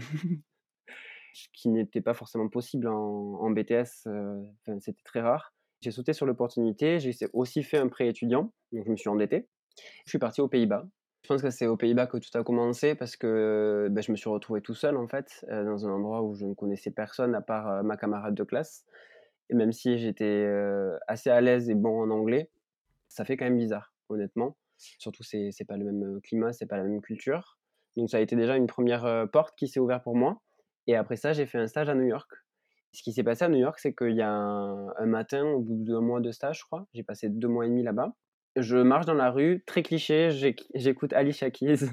[1.53, 5.53] Qui n'était pas forcément possible en BTS, enfin, c'était très rare.
[5.81, 9.49] J'ai sauté sur l'opportunité, j'ai aussi fait un prêt étudiant, donc je me suis endetté.
[10.05, 10.87] Je suis parti aux Pays-Bas.
[11.23, 14.17] Je pense que c'est aux Pays-Bas que tout a commencé parce que, bah, je me
[14.17, 17.35] suis retrouvé tout seul, en fait, heu, dans un endroit où je ne connaissais personne
[17.35, 18.85] à part, heu, ma camarade de classe
[19.51, 20.47] et même si j'étais,
[21.07, 22.51] assez à l'aise et bon en anglais,
[23.09, 24.57] ça fait quand même bizarre, honnêtement.
[24.77, 27.59] Surtout c'est pas le même, climat, c'est pas la même culture.
[27.97, 30.41] Donc ça a été déjà une première re porte qui s'est ouverte pour moi
[30.89, 32.31] et après ça, j'ai fait un stage à New York.
[32.93, 35.77] Ce qui s'est passé à New York, c'est qu'il y a un matin, au bout
[35.85, 38.15] d'1 mois de stage, je crois, j'ai passé 2 mois et demi là-bas.
[38.57, 41.87] Je marche dans la rue, très cliché, j'éc j'écoute Alicia Keys,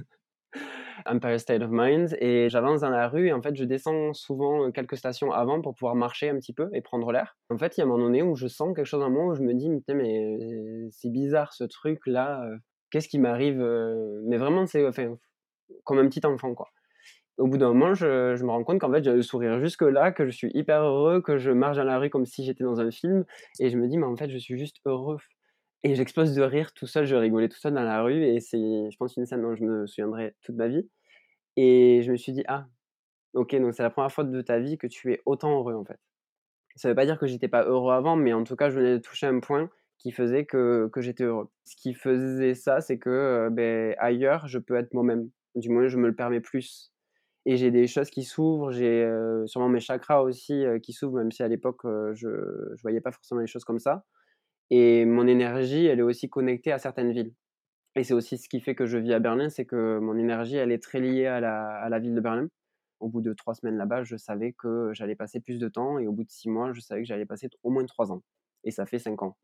[1.05, 4.71] Empire State of Mind et j'avance dans la rue et en fait, je descends souvent,
[4.71, 7.37] quelques stations avant pour pouvoir marcher un petit peu et prendre l'air.
[7.49, 9.25] En fait, il y a un moment donné où je sens quelque chose en moi
[9.27, 12.57] où je me dis: «Mais mais c'est bizarre ce truc-là, heu,
[12.91, 15.15] qu'est-ce qui m'arrive?» heu, mais vraiment, c'est enfin,
[15.85, 16.69] comme un petit enfant, quoi.
[17.37, 20.25] Au bout d'un moment, je me rends compte qu'en fait, j'ai le sourire jusque-là, que
[20.25, 22.91] je suis hyper heureux, que je marche dans la rue comme si j'étais dans un
[22.91, 23.25] film
[23.59, 25.17] et je me dis: «Mais en fait, je suis juste heureux»
[25.83, 28.57] et j'explose de rire tout seul, je rigolais tout seul dans la rue et c'est,
[28.91, 30.89] je pense, une scène dont je me souviendrai toute ma vie
[31.57, 32.67] et je me suis dit: «Ah,
[33.35, 35.85] OK, donc c'est la 1re fois de ta vie que tu es autant heureux, en
[35.85, 35.99] fait».
[36.77, 38.93] Ça veut pas dire que j'étais pas heureux avant, mais en tout cas, je venais
[38.95, 39.69] de toucher un point
[39.99, 41.49] qui faisait que que j'étais heureux.
[41.65, 43.09] Ce qui faisait ça, c'est que,
[43.47, 45.29] heu, beh, ailleurs, je peux être moi-même.
[45.55, 46.91] Du moins, je me le permets plus
[47.45, 51.17] et j'ai des choses qui s'ouvrent, j'ai, heu, sûrement mes chakras aussi, heu, qui s'ouvrent,
[51.17, 52.27] même si à l'époque, heu, je
[52.75, 54.05] je voyais pas forcément les choses comme ça
[54.71, 57.33] et mon énergie, elle est aussi connectée à certaines villes
[57.95, 60.57] et c'est aussi ce qui fait que je vis à Berlin, c'est que mon énergie,
[60.57, 62.47] elle est très liée à la à la ville de Berlin.
[63.01, 66.07] Au bout de 3 semaines là-bas, je savais que j'allais passer plus de temps et
[66.07, 68.23] au bout de 6 mois, je savais que j'allais passer au moins 3 ans
[68.63, 69.37] et ça fait 5 ans.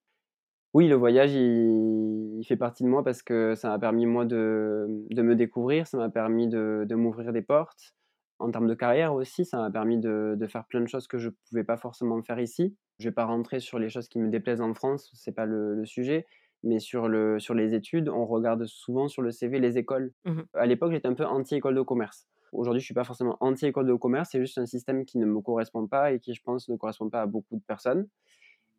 [0.74, 4.26] Oui, le voyage, il il fait partie de moi parce que ça m'a permis, moi,
[4.26, 7.94] de de me découvrir, ça m'a permis de de m'ouvrir des portes.
[8.40, 11.18] En termes de carrière aussi, ça m'a permis de de faire plein de choses que
[11.18, 12.76] je pouvais pas forcément faire ici.
[13.00, 15.76] Je vais pas rentrer sur les choses qui me déplaisent en France, c'est pas le
[15.76, 16.26] le sujet,
[16.64, 20.14] mais sur le sur les études, on regarde souvent sur le CV les écoles.
[20.26, 20.46] Mmh mh.
[20.54, 22.28] À l'époque, j'étais un peu anti école de commerce.
[22.54, 25.26] Aujourd'hui, je suis pas forcément anti école de commerce, c'est juste un système qui ne
[25.26, 28.08] me correspond pas et qui, je pense, ne correspond pas à beaucoup de personnes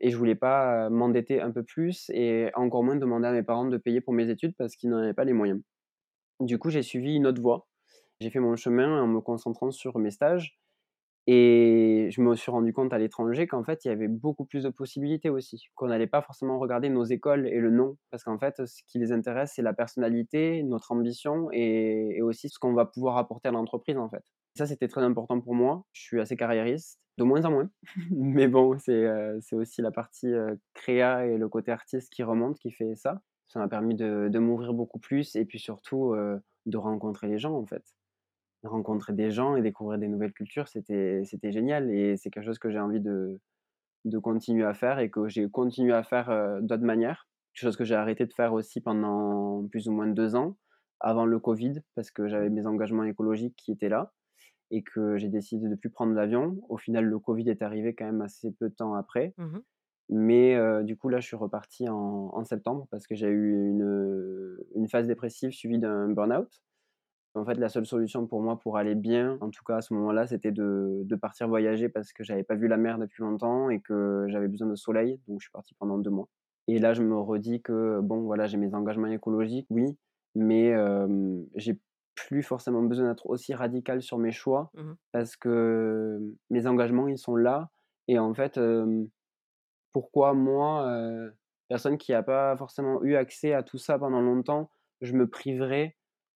[0.02, 3.66] et je voulais pas, m'endetter un peu plus et encore moins demander à mes parents
[3.66, 5.62] de payer pour mes études parce qu'ils n'en avaient pas les moyens.
[6.40, 7.68] Du coup, j'ai suivi une autre voie.
[8.20, 10.58] J'ai fait mon chemin en me concentrant sur mes stages
[11.28, 14.64] et je me suis rendu compte à l'étranger qu'en fait, il y avait beaucoup plus
[14.64, 18.38] de possibilités aussi, qu'on allait pas forcément regarder nos écoles et le nom parce qu'en
[18.38, 22.74] fait, ce qui les intéresse, c'est la personnalité, notre ambition et et aussi ce qu'on
[22.74, 24.24] va pouvoir apporter à l'entreprise, en fait.
[24.54, 25.84] Ça, c'était très important pour moi.
[25.92, 27.70] Je suis assez carriériste, de moins en moins,
[28.10, 29.06] mais bon, c'est,
[29.52, 30.32] aussi la partie,
[30.74, 33.22] créa et le côté artiste qui remonte, qui fait ça.
[33.48, 36.14] Ça m'a permis de m'ouvrir beaucoup plus et puis surtout,
[36.66, 37.84] de rencontrer les gens, en fait.
[38.62, 42.70] Rencontrer des gens et découvrir des nouvelles cultures, c'était génial et c'est quelque chose que
[42.70, 43.40] j'ai envie de
[44.04, 47.28] de continuer à faire et que j'ai continué à faire, d'autres manières.
[47.54, 50.56] Quelque chose que j'ai arrêté de faire aussi pendant plus ou moins 2 ans,
[51.00, 54.12] avant le covid, parce que j'avais mes engagements écologiques qui étaient là
[54.72, 56.58] et que j'ai décidé de plus prendre l'avion.
[56.68, 59.60] Au final, le covid est arrivé quand même assez peu de temps après, Mmh mh.
[60.10, 64.88] mais du coup, là, je suis reparti en en septembre parce que j'ai eu une,
[64.88, 66.62] phase dépressive suivie d'un burn-out.
[67.34, 69.94] En fait, la seule solution pour moi pour aller bien, en tout cas à ce
[69.94, 73.70] moment-là, c'était de de partir voyager parce que j'avais pas vu la mer depuis longtemps
[73.70, 76.28] et que j'avais besoin de soleil, donc je suis parti pendant 2 mois
[76.68, 79.96] et là, je me redis que bon, voilà, j'ai mes engagements écologiques, oui,
[80.34, 80.74] mais
[81.56, 81.78] j'ai
[82.14, 84.96] plus forcément besoin d'être aussi radical sur mes choix Mmh mh.
[85.12, 87.70] parce que mes engagements, ils sont là
[88.08, 88.58] et en fait,
[89.92, 91.30] pourquoi moi,
[91.68, 95.96] personne qui a pas forcément eu accès à tout ça pendant longtemps, je me priverais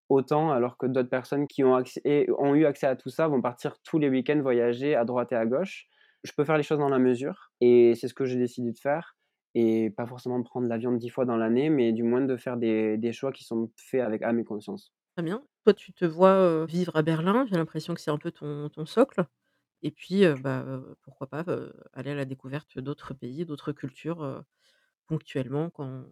[0.09, 3.27] autant alors que d'autres personnes qui ont accès et ont eu accès à tout ça
[3.27, 5.87] vont partir tous les week-ends voyager à droite et à gauche.
[6.23, 8.77] Je peux faire les choses dans la mesure et c'est ce que j'ai décidé de
[8.79, 9.15] faire
[9.55, 12.97] et pas forcément prendre l'avion 10 fois dans l'année, mais du moins de faire des
[12.97, 14.93] des choix qui sont faits avec âme et conscience.
[15.15, 15.45] Très bien.
[15.65, 18.69] Toi, tu te vois, heu, vivre à Berlin, j'ai l'impression que c'est un peu ton
[18.69, 19.25] ton socle
[19.83, 23.73] et puis, heu, bah, heu, pourquoi pas, heu, aller à la découverte d'autres pays, d'autres
[23.73, 24.43] cultures, heu,
[25.07, 26.05] ponctuellement quand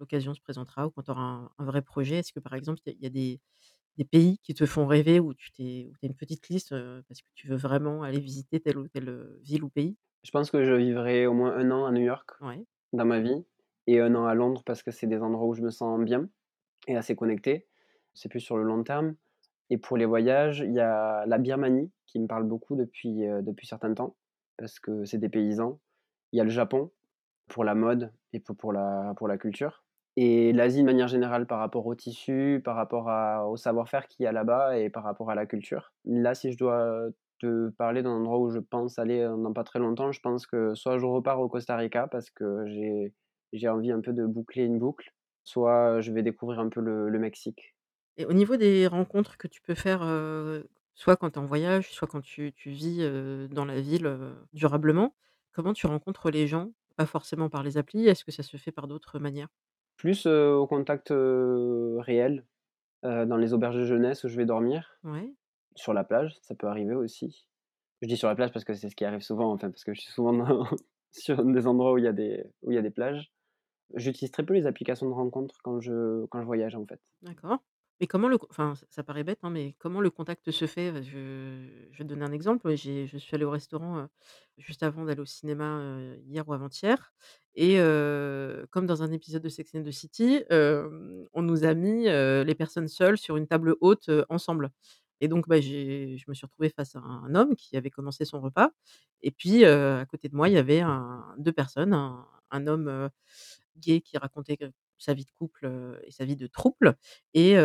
[0.00, 2.16] l'occasion se présentera ou quand tu auras un un vrai projet.
[2.18, 3.40] Est-ce que, par exemple, il y a il y a des
[3.98, 6.72] des pays qui te font rêver où tu t'es où tu as une petite liste,
[6.72, 9.96] heu, parce que tu veux vraiment aller visiter telle ou telle, heu, ville ou pays?
[10.22, 12.66] Je pense que je vivrai au moins un an à New York Ouais.
[12.94, 13.44] dans ma vie
[13.86, 16.30] et un an à Londres parce que c'est des endroits où je me sens bien
[16.88, 17.69] et assez connecté.
[18.14, 19.14] C'est plus sur le long terme
[19.70, 23.66] et pour les voyages, il y a la Birmanie qui me parle beaucoup depuis, depuis
[23.66, 24.16] certain temps
[24.56, 25.80] parce que c'est des paysans.
[26.32, 26.90] Il y a le Japon
[27.48, 29.84] pour la mode et pou pour la pour la culture
[30.16, 34.24] et l'Asie de manière générale par rapport aux tissus, par rapport à au savoir-faire qu'il
[34.24, 35.92] y a là-bas et par rapport à la culture.
[36.04, 37.08] Là, si je dois
[37.38, 40.74] te parler d'un endroit où je pense aller, dans pas très longtemps, je pense que
[40.74, 43.14] soit je repars au Costa Rica parce que j'ai
[43.52, 45.12] j'ai envie un peu de boucler une boucle,
[45.44, 47.74] soit je vais découvrir un peu le le Mexique.
[48.20, 51.46] Et au niveau des rencontres que tu peux faire, heu, soit quand tu es en
[51.46, 55.14] voyage, soit quand tu tu vis, heu, dans la ville, heu, durablement,
[55.52, 56.72] comment tu rencontres les gens?
[56.96, 59.48] Pas forcément par les applis, est-ce que ça se fait par d'autres manières?
[59.96, 62.46] Plus, heu, au contact, heu, réel,
[63.04, 65.34] heu, dans les auberges de jeunesse où je vais dormir, Ouais.
[65.76, 67.46] sur la plage, ça peut arriver aussi.
[68.02, 69.94] Je dis sur la plage parce que c'est ce qui arrive souvent, enfin, parce que
[69.94, 70.64] je suis souvent dans
[71.12, 73.32] sur des endroits où il y a des où il y a des plages.
[73.96, 77.00] J'utilise très peu les applications de rencontres quand je quand je voyage, en fait.
[77.22, 77.60] D'accord.
[78.00, 80.90] Mais comment le enfin, ça paraît bête, hein, mais comment le contact se fait?
[80.90, 82.74] Heu, je vais te donner un exemple.
[82.74, 84.08] J'ai je suis allée au restaurant,
[84.56, 85.82] juste avant d'aller au cinéma,
[86.26, 87.12] hier ou avant-hier
[87.54, 87.76] et
[88.70, 92.88] comme dans un épisode de Sex and the City, on nous a mis, les personnes
[92.88, 94.70] seules sur une table haute, ensemble
[95.22, 98.24] et donc bah, j'ai je me suis retrouvée face à un homme qui avait commencé
[98.24, 98.70] son repas
[99.22, 103.10] et puis, à côté de moi, il y avait un 2 personnes, un un homme,
[103.78, 104.58] gay qui racontait
[105.00, 105.68] sa vie de couple,
[106.04, 106.96] et sa vie de trouble
[107.34, 107.56] et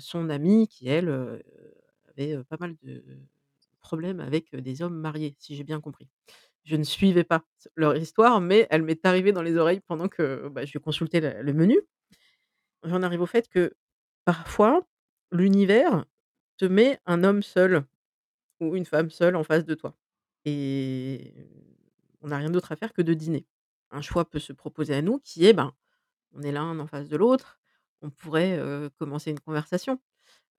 [0.00, 1.42] son amie qui elle,
[2.10, 3.04] avait, pas mal de
[3.80, 6.08] problèmes avec, des hommes mariés, si j'ai bien compris.
[6.64, 7.44] Je ne suivais pas
[7.76, 11.52] leur histoire, mais elle m'est arrivée dans les oreilles pendant que, bah, je consultais le
[11.52, 11.80] menu.
[12.84, 13.74] J'en arrive au fait que,
[14.24, 14.86] parfois,
[15.32, 16.04] l'univers
[16.58, 17.84] te met un homme seul
[18.60, 19.96] ou une femme seule en face de toi
[20.44, 21.34] et
[22.22, 23.46] on n'a rien d'autre à faire que de dîner.
[23.90, 25.72] Un choix peut se proposer à nous qui est, ben,
[26.34, 27.58] on est l'un en face de l'autre,
[28.02, 28.60] on pourrait,
[28.98, 30.00] commencer une conversation.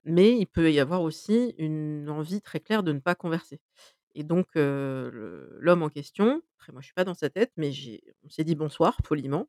[0.05, 3.59] Mais il peut y avoir aussi une envie très claire de ne pas converser
[4.15, 7.71] et donc l'homme en question, après moi je suis pas dans sa tête, mais
[8.23, 9.47] on s'est dit bonsoir poliment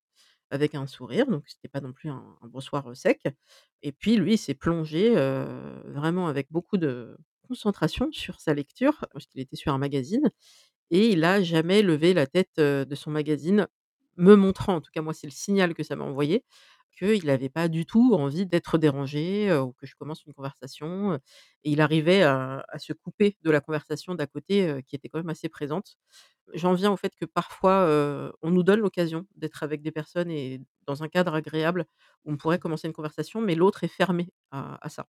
[0.51, 3.23] avec un sourire, donc c'était pas non plus un bonsoir, sec
[3.83, 5.15] et puis lui, il s'est plongé,
[5.85, 7.17] vraiment avec beaucoup de
[7.49, 10.31] concentration sur sa lecture, parce qu'il était sur un magazine
[10.91, 13.69] et il a jamais levé la tête, de son magazine,
[14.17, 16.45] me montrant, en tout cas moi c'est le signal que ça m'a envoyé,
[16.99, 21.15] qu'il avait pas du tout envie d'être dérangé, ou que je commence une conversation,
[21.65, 25.29] et il arrivait à se couper de la conversation d'à côté, qui était quand même
[25.31, 25.97] assez présente.
[26.55, 27.89] J'en viens au fait que parfois,
[28.43, 31.87] on nous donne l'occasion d'être avec des personnes et dans un cadre agréable
[32.25, 35.07] où on pourrait commencer une conversation, mais l'autre est fermé à à ça.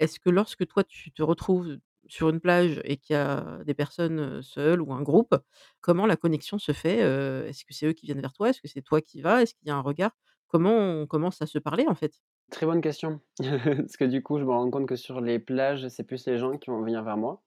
[0.00, 1.78] Est-ce que lorsque toi tu te retrouves
[2.12, 5.34] sur une plage et qu'il y a des personnes, seules ou un groupe,
[5.80, 6.98] comment la connexion se fait?
[6.98, 8.50] Est-ce que c'est eux qui viennent vers toi?
[8.50, 9.42] Est-ce que c'est toi qui vas?
[9.42, 10.12] Est-ce qu'il y a un regard?
[10.48, 12.20] Comment on commence à se parler, en fait?
[12.52, 13.20] Très bonne question.
[13.38, 16.38] Parce que du coup, je me rends compte que sur les plages, c'est plus les
[16.38, 17.42] gens qui vont venir vers moi.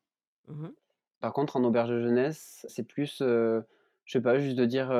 [0.47, 0.75] Mmh mh.
[1.19, 3.63] Par contre, en auberge de jeunesse, c'est plus, heu,
[4.05, 4.91] je sais pas, juste de dire,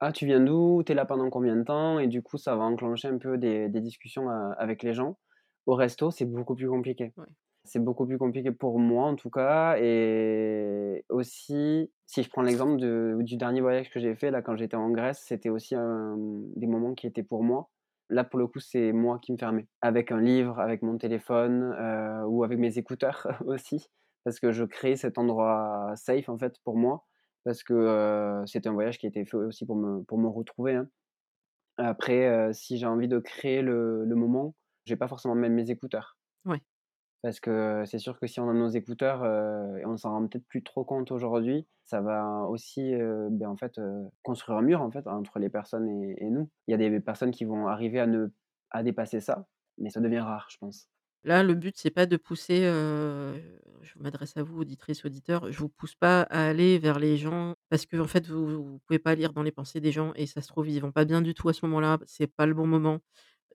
[0.00, 0.82] «Ah, tu viens d'où?
[0.84, 3.38] Tu es là pendant combien de temps?» et du coup, ça va enclencher un peu
[3.38, 5.18] des des discussions, avec les gens.
[5.66, 7.12] Au resto, c'est beaucoup plus compliqué.
[7.16, 7.26] Ouais.
[7.66, 12.76] C'est beaucoup plus compliqué pour moi, en tout cas et aussi, si je prends l'exemple
[13.24, 16.16] du dernier voyage que j'ai fait, là, quand j'étais en Grèce, c'était aussi un
[16.56, 17.70] des moments qui étaient pour moi.
[18.08, 21.74] Là, pour le coup, c'est moi qui me fermais, avec un livre, avec mon téléphone,
[22.28, 23.88] ou avec mes écouteurs aussi,
[24.24, 27.04] parce que je crée cet endroit safe, en fait, pour moi,
[27.44, 30.28] parce que, heu, c'était un voyage qui a été fait aussi pour me pour me
[30.28, 30.88] retrouver, hein.
[31.78, 34.54] Après, si j'ai envie de créer le le moment,
[34.86, 36.18] je vais pas forcément mettre mes écouteurs.
[36.44, 36.60] Ouais.
[37.26, 40.26] Parce que c'est sûr que si on a nos écouteurs, heu, et on s'en rend
[40.28, 44.62] peut-être plus trop compte aujourd'hui, ça va aussi, heu, beh, en fait, heu, construire un
[44.62, 46.48] mur, en fait, entre les personnes et nous.
[46.68, 48.28] Il y a des personnes qui vont arriver à ne
[48.70, 49.46] à dépasser ça,
[49.78, 50.88] mais ça devient rare, je pense.
[51.24, 52.60] Là, le but, c'est pas de pousser,
[53.82, 57.56] je m'adresse à vous, auditrices, auditeurs, je vous pousse pas à aller vers les gens
[57.68, 60.40] parce qu'en fait, vous vous pouvez pas lire dans les pensées des gens et ça
[60.40, 62.66] se trouve, ils vont pas bien du tout à ce moment-là, c'est pas le bon
[62.66, 63.00] moment.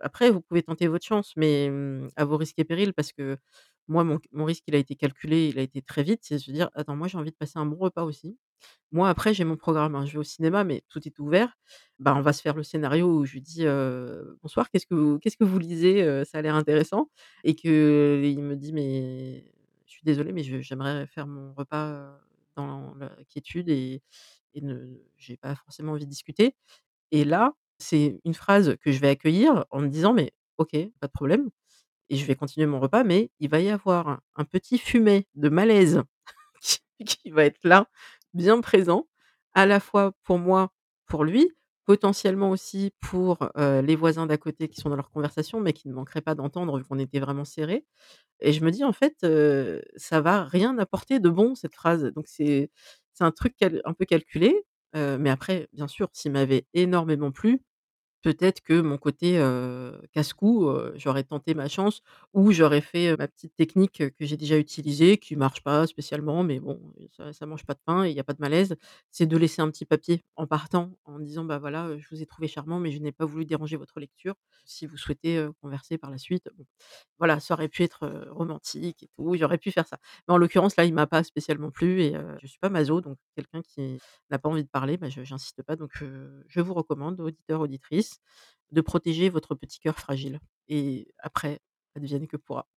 [0.01, 3.37] Après, vous pouvez tenter votre chance, mais mmh, à vos risques et périls parce que
[3.87, 6.51] moi, mon risque, il a été calculé, il a été très vite, c'est de se
[6.51, 8.37] dire: «Attends, moi, j'ai envie de passer un bon repas aussi».
[8.91, 11.57] Moi, après, j'ai mon programme, hein, je vais au cinéma, mais tout est ouvert.
[11.99, 13.65] Bah, on va se faire le scénario où je lui dis,
[14.43, 17.09] «Bonsoir, qu'est-ce que vous que lisez, ça a l'air intéressant?»
[17.43, 19.45] et qu'il me dit: «Mais
[19.85, 22.19] je suis désolé, mais j'aimerais faire mon repas,
[22.55, 24.01] dans la quiétude et
[24.55, 26.55] et ne j'ai pas forcément envie de discuter»
[27.11, 31.07] et là, c'est une phrase que je vais accueillir en me disant: «Mais OK, pas
[31.07, 31.49] de problème»
[32.09, 35.49] et je vais continuer mon repas, mais il va y avoir un petit fumet de
[35.49, 36.03] malaise
[37.05, 37.87] qui va être là,
[38.33, 39.07] bien présent,
[39.53, 40.71] à la fois pour moi,
[41.07, 41.51] pour lui,
[41.85, 45.93] potentiellement aussi pour, les voisins d'à côté qui sont dans leur conversation, mais qui ne
[45.93, 47.85] manqueraient pas d'entendre vu qu'on était vraiment serrés
[48.41, 52.05] et je me dis: «En fait, heu, ça va rien apporter de bon cette phrase».
[52.15, 52.69] Donc c'est
[53.21, 53.55] un truc
[53.85, 54.65] un peu calculé,
[54.95, 57.61] mais après, bien sûr, s'il m'avait énormément plu,
[58.23, 59.39] Peut-être que mon côté,
[60.11, 62.01] casse-cou, j'aurais tenté ma chance
[62.33, 66.59] ou j'aurais fait, ma petite technique, que j'ai déjà utilisée, qui marche pas spécialement, mais
[66.59, 66.79] bon,
[67.17, 68.75] ça ça mange pas de pain et il y a pas de malaise.
[69.09, 72.25] C'est de laisser un petit papier en partant, en disant: «Bah, voilà, je vous ai
[72.27, 74.35] trouvé charmant, mais je n'ai pas voulu déranger votre lecture.
[74.65, 76.47] Si vous souhaitez, converser par la suite»,
[77.19, 79.97] voilà, ça aurait pu être, romantique et tout, j'aurais pu faire ça.
[80.27, 83.01] Mais en l'occurrence, là, il m'a pas spécialement plu et heu, je suis pas maso,
[83.01, 83.99] donc quelqu'un qui
[84.29, 85.91] n'a pas envie de parler, bah, je j'insiste pas, donc
[86.47, 88.10] je vous recommande, auditeurs, auditrices,
[88.71, 91.59] de protéger votre petit cœur fragile et après,
[91.95, 92.67] advienne que pourra.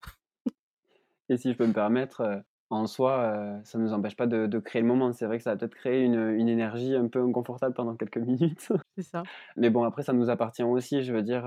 [1.29, 4.59] Et si je peux me permettre, en soi, ça ne nous empêche pas de de
[4.59, 5.11] créer le moment.
[5.13, 8.17] C'est vrai que ça va peut-être créer une, une énergie un peu inconfortable pendant quelques
[8.17, 8.71] minutes.
[8.97, 9.23] C'est ça.
[9.55, 11.03] Mais bon, après, ça nous appartient aussi.
[11.03, 11.45] Je veux dire,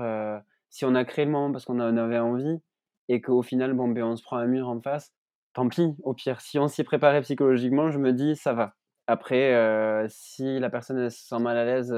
[0.69, 2.59] si on a créé le moment parce qu'on en avait envie
[3.07, 5.13] et qu'au final, bon, beh, on se prend un mur en face,
[5.53, 5.95] tant pis.
[6.03, 8.75] Au pire, si on s'y préparait psychologiquement, je me dis: «Ça va».
[9.07, 11.93] Après, si la personne, elle se sent mal à l'aise,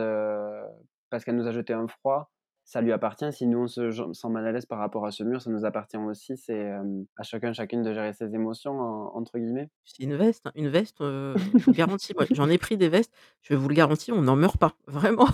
[1.11, 2.31] parce qu'elle nous a jeté un froid,
[2.65, 3.31] ça lui appartient.
[3.33, 5.65] Si nous, on se sent mal à l'aise par rapport à ce mur, ça nous
[5.65, 6.37] appartient aussi.
[6.37, 9.69] C'est, hem, à chacun, chacune de gérer ses émotions, en entre guillemets.
[9.83, 12.87] C'est une veste, hein, une veste, heu, je vous garantis, moi, j'en ai pris des
[12.89, 15.27] vestes, je vous le garantis, on n'en meurt pas, vraiment.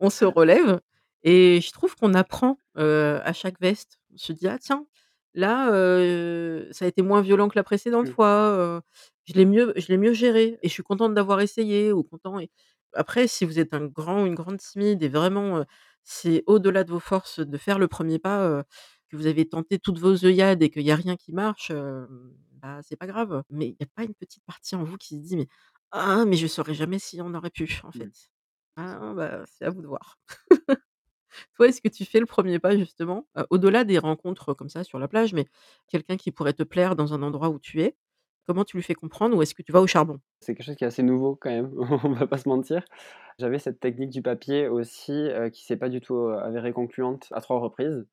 [0.00, 0.80] On se relève
[1.22, 4.00] et je trouve qu'on apprend, heu, à chaque veste.
[4.12, 4.86] On se dit: «Ah tiens,
[5.34, 8.82] là, heu, ça a été moins violent que la précédente mmh, fois,
[9.26, 12.38] je l'ai mieux je l'ai mieux géré et je suis contente d'avoir essayé ou content»
[12.40, 12.50] et
[12.94, 15.64] après si vous êtes un grand ou une grande timide et vraiment, heu,
[16.04, 18.64] c'est au-delà de vos forces de faire le premier pas, heu,
[19.08, 22.32] que vous avez tenté toutes vos œillades et qu'il y a rien qui marche, hem,
[22.62, 23.42] bah, c'est pas grave.
[23.50, 25.46] Mais il y a pas une petite partie en vous qui se dit: «Mais
[25.92, 27.92] ah mais je saurais jamais si on aurait pu, en mmh.
[27.92, 28.30] fait».
[28.76, 30.18] Ah bah, c'est à vous de voir.
[31.56, 34.84] Toi, est-ce que tu fais le premier pas justement, heu, au-delà des rencontres, comme ça
[34.84, 35.46] sur la plage, mais
[35.88, 37.96] quelqu'un qui pourrait te plaire dans un endroit où tu es,
[38.50, 40.18] comment tu lui fais comprendre ou est-ce que tu vas au charbon?
[40.40, 41.70] C'est quelque chose qui est assez nouveau quand même,
[42.04, 42.84] on va pas se mentir.
[43.38, 47.40] J'avais cette technique du papier aussi, heu, qui s'est pas du tout, avérée concluante à
[47.40, 48.04] 3 reprises.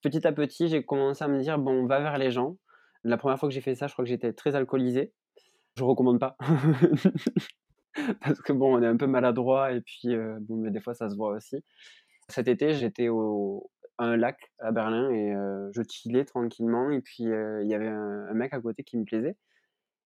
[0.00, 2.56] Petit à petit, j'ai commencé à me dire: «Bon, va vers les gens».
[3.04, 5.12] La première fois que j'ai fait ça, je crois que j'étais très alcoolisé.
[5.76, 6.38] Je recommande pas.
[8.22, 11.10] Parce que bon, on est un peu maladroit et puis, bon, mais des fois ça
[11.10, 11.62] se voit aussi.
[12.30, 15.32] Cet été, j'étais au à un lac à Berlin et
[15.74, 19.36] je chillais tranquillement et puis, il y avait un mec à côté qui me plaisait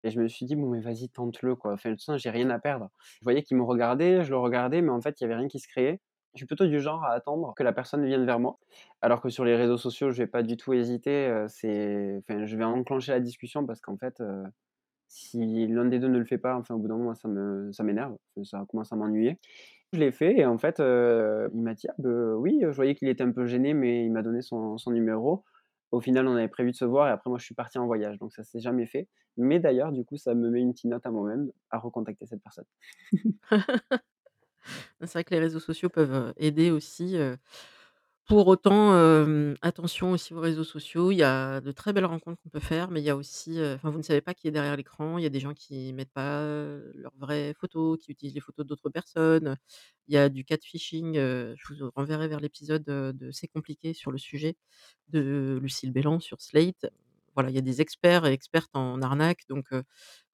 [0.05, 1.73] et je me suis dit: «Bon, mais vas-y, tente-le, quoi».
[1.75, 2.91] Enfin, de toute façon, j'ai rien à perdre.
[3.21, 5.49] Je voyais qu'il me regardait, je le regardais, mais en fait, il y avait rien
[5.49, 6.01] qui se créait.
[6.35, 8.59] Je suis plutôt du genre à attendre que la personne vienne vers moi,
[9.03, 12.65] alors que sur les réseaux sociaux, je vais pas du tout hésiter, enfin, je vais
[12.65, 14.23] enclencher la discussion parce qu'en fait,
[15.09, 17.73] si l'un des 2 ne le fait pas, enfin, au bout d'un moment, ça me
[17.73, 19.39] ça m'énerve, ça commence à m'ennuyer.
[19.93, 23.09] Je l'ai fait et en fait, il m'a dit: «Ah, bah, oui», je voyais qu'il
[23.09, 25.45] était un peu gêné, mais il m'a donné son son numéro.
[25.93, 27.87] Au final, on avait prévu de se voir et après moi je suis parti en
[27.87, 29.09] voyage, donc ça s'est jamais fait.
[29.37, 32.43] Mais d'ailleurs, du coup, ça me met une petite note à moi-même à recontacter cette
[32.43, 32.65] personne.
[35.01, 37.37] C'est vrai que les réseaux sociaux peuvent, heu, aider aussi, heu,
[38.31, 38.93] pour autant,
[39.61, 41.11] attention aussi aux réseaux sociaux.
[41.11, 43.59] Il y a de très belles rencontres qu'on peut faire, mais il y a aussi,
[43.75, 45.19] enfin, vous ne savez pas qui est derrière l'écran.
[45.19, 46.45] Il y a des gens qui mettent pas,
[46.95, 49.57] leurs vraies photos, qui utilisent les photos d'autres personnes.
[50.07, 54.13] Il y a du catfishing, heu, je vous renverrai vers l'épisode, de «C'est compliqué» sur
[54.13, 54.55] le sujet
[55.09, 56.87] de Lucile Béland sur Slate.
[57.35, 59.67] Voilà, il y a des experts et expertes en arnaque, donc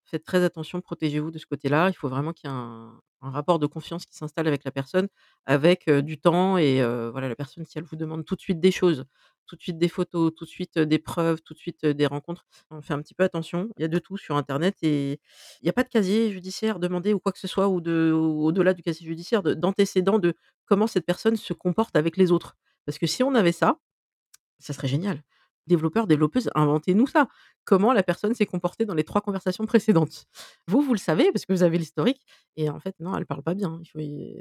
[0.06, 1.88] faites très attention, protégez-vous de ce côté-là.
[1.90, 5.08] Il faut vraiment qu'il y ait un rapport de confiance qui s'installe avec la personne,
[5.46, 8.70] avec, du temps et voilà, la personne, si elle vous demande tout de suite des
[8.70, 9.04] choses,
[9.46, 12.44] tout de suite des photos, tout de suite, des preuves, tout de suite, des rencontres,
[12.70, 13.68] on fait un petit peu attention.
[13.78, 15.20] Il y a de tout sur internet et
[15.62, 18.12] il y a pas de casier judiciaire demandé ou quoi que ce soit ou de
[18.12, 20.34] au-delà du casier judiciaire, de d'antécédents de
[20.66, 22.56] comment cette personne se comporte avec les autres.
[22.84, 23.78] Parce que si on avait ça
[24.58, 25.22] ça serait génial.
[25.66, 27.28] Développeurs, développeuses, inventez-nous ça.
[27.64, 30.26] Comment la personne s'est comportée dans les 3 conversations précédentes?
[30.68, 32.22] Vous, vous le savez parce que vous avez l'historique
[32.56, 33.80] et en fait, non, elle parle pas bien.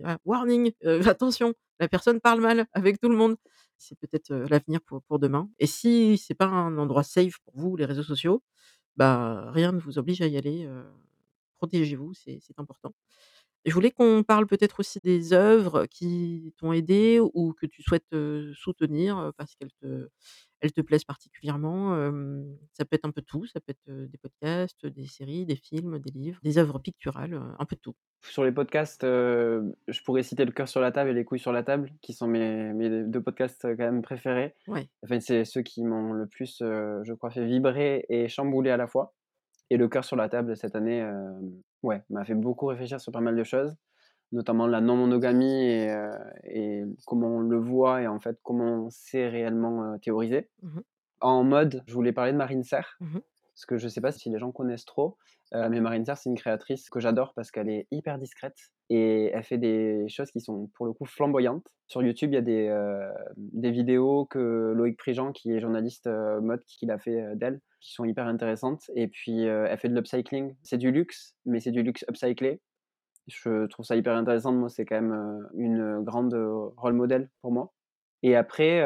[0.04, 3.36] Ah, warning, heu, attention, la personne parle mal avec tout le monde.
[3.78, 7.54] C'est peut-être, heu, l'avenir pour pour demain et si c'est pas un endroit safe pour
[7.58, 8.44] vous, les réseaux sociaux,
[8.98, 10.86] bah, rien ne vous oblige à y aller, heu,
[11.60, 12.94] protégez-vous, c'est important.
[13.66, 18.16] Je voulais qu'on parle peut-être aussi des œuvres qui t'ont aidé ou que tu souhaites,
[18.54, 20.08] soutenir, parce qu'elles te
[20.62, 21.96] elles te plaisent particulièrement,
[22.74, 26.00] ça peut être un peu tout, ça peut être, des podcasts, des séries, des films,
[26.00, 27.96] des livres, des œuvres picturales, un peu de tout.
[28.22, 31.52] Sur les podcasts, je pourrais citer Le cœur sur la table et Les couilles sur
[31.52, 34.54] la table, qui sont mes mes 2 podcasts, quand même préférés.
[34.68, 34.90] Ouais.
[35.04, 38.88] Enfin, c'est ceux qui m'ont le plus, je crois, fait vibrer et chambouler à la
[38.88, 39.14] fois.
[39.72, 43.12] Et Le cœur sur la table cette année, hem, ouais, m'a fait beaucoup réfléchir sur
[43.12, 43.76] pas mal de choses,
[44.32, 45.96] notamment la non-monogamie et
[46.46, 50.50] et comment on le voit et en fait comment c'est réellement, heu, théorisé.
[50.62, 50.86] Mmh mh.
[51.22, 53.22] En mode, je voulais parler de Marine Serre, Mmh
[53.56, 55.18] parce que je sais pas si les gens connaissent trop,
[55.54, 58.58] mais Marine Serre, c'est une créatrice que j'adore parce qu'elle est hyper discrète
[58.90, 61.68] et elle fait des choses qui sont pour le coup flamboyantes.
[61.88, 63.02] Sur YouTube, il y a des, heu,
[63.38, 67.60] des vidéos que Loïc Prigent, qui est journaliste, heu, mode, qu'il a fait, heu, d'elle,
[67.80, 70.56] qui sont hyper intéressantes et puis, elle fait de l'upcycling.
[70.64, 72.60] C'est du luxe, mais c'est du luxe upcyclé.
[73.28, 74.52] Je trouve ça hyper intéressant.
[74.52, 76.34] Moi, c'est quand même, une, grande,
[76.78, 77.74] rôle modèle pour moi
[78.24, 78.82] et après,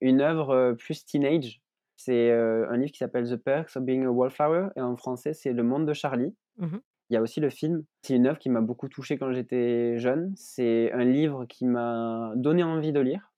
[0.00, 1.60] une œuvre, plus teenage,
[1.96, 5.52] c'est, un livre qui s'appelle The Perks of Being a Wallflower et en français, c'est
[5.52, 6.34] Le monde de Charlie.
[6.56, 6.78] Mmh
[7.10, 7.84] Il y a aussi le film.
[8.02, 10.32] C'est une œuvre qui m'a beaucoup touché quand j'étais jeune.
[10.36, 13.32] C'est un livre qui m'a donné envie de lire,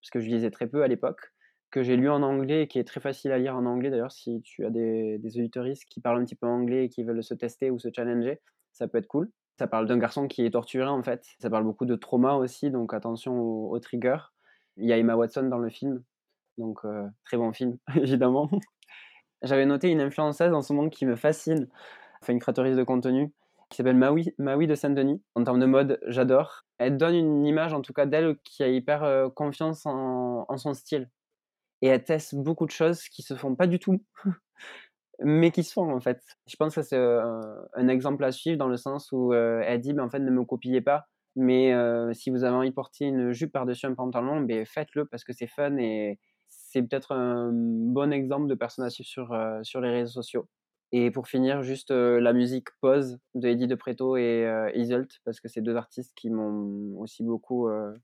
[0.00, 1.32] parce que je lisais très peu à l'époque,
[1.70, 3.90] que j'ai lu en anglais et qui est très facile à lire en anglais.
[3.90, 5.50] D'ailleurs, si tu as des des
[5.88, 8.40] qui parlent un petit peu anglais et qui veulent se tester ou se challenger,
[8.72, 9.30] ça peut être cool.
[9.58, 11.24] Ça parle d'un garçon qui est torturé, en fait.
[11.40, 14.32] Ça parle beaucoup de trauma aussi, donc attention aux aux triggers.
[14.76, 16.02] Il y a Emma Watson dans le film,
[16.58, 18.50] donc heu, très bon film, évidemment.
[19.42, 21.68] J'avais noté une influenceuse en ce moment qui me fascine,
[22.22, 23.32] enfin une créatrice de contenu,
[23.70, 25.22] qui s'appelle Maui Maui de Saint-Denis.
[25.34, 26.64] En termes de mode, j'adore.
[26.78, 30.74] Elle donne une image, en tout cas, d'elle qui a hyper, heu, confiance en son
[30.74, 31.10] style
[31.82, 34.04] et elle teste beaucoup de choses qui se font pas du tout,
[35.20, 36.22] mais qui se font, en fait.
[36.48, 37.20] Je pense que c'est, heu,
[37.74, 40.30] un exemple à suivre dans le sens où, heu, elle dit: «Beh, en fait, ne
[40.30, 41.06] me copiez pas,
[41.36, 41.72] mais
[42.14, 45.32] si vous avez envie de porter une jupe par-dessus un pantalon, beh, faites-le parce que
[45.32, 46.18] c'est fun» et
[46.48, 50.48] c'est peut-être un bon exemple de personne à suivre sur, sur les réseaux sociaux.
[50.92, 55.08] Et pour finir, juste, heu, la musique Pause de Eddie De Pretto et heu, Iseult
[55.24, 57.94] parce que c'est 2 artistes qui m'ont aussi beaucoup, heu,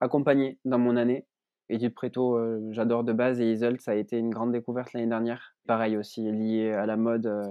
[0.00, 1.26] accompagné dans mon année.
[1.70, 4.92] Eddie De Pretto, heu, j'adore de base et Iseult, ça a été une grande découverte
[4.94, 5.56] l'année dernière.
[5.66, 7.42] Pareil aussi lié à la mode, heu,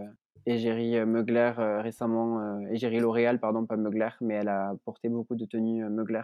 [0.47, 5.83] Égérie, heu, récemment, Égérie L'Oréal pardon, pas Mugler, mais elle a porté beaucoup de tenues,
[5.85, 6.23] heu, Mugler.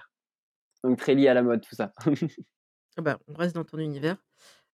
[0.83, 1.93] Donc très lié à la mode tout ça.
[2.95, 4.17] Ah bah, on reste dans ton univers.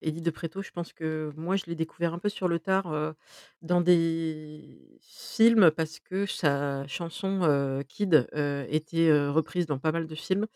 [0.04, 3.16] Édith de Pretto, je pense que moi, je l'ai découvert un peu sur le tard,
[3.62, 8.28] dans des films parce que sa chanson, Kid,
[8.70, 10.48] était, reprise dans pas mal de films.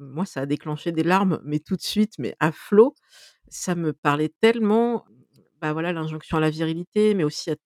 [0.00, 2.94] Moi, ça a déclenché des larmes, mais tout de suite, mais à flot.
[3.48, 5.06] Ça me parlait tellement,
[5.60, 7.56] bah, voilà, l'injonction à la virilité, mais aussi à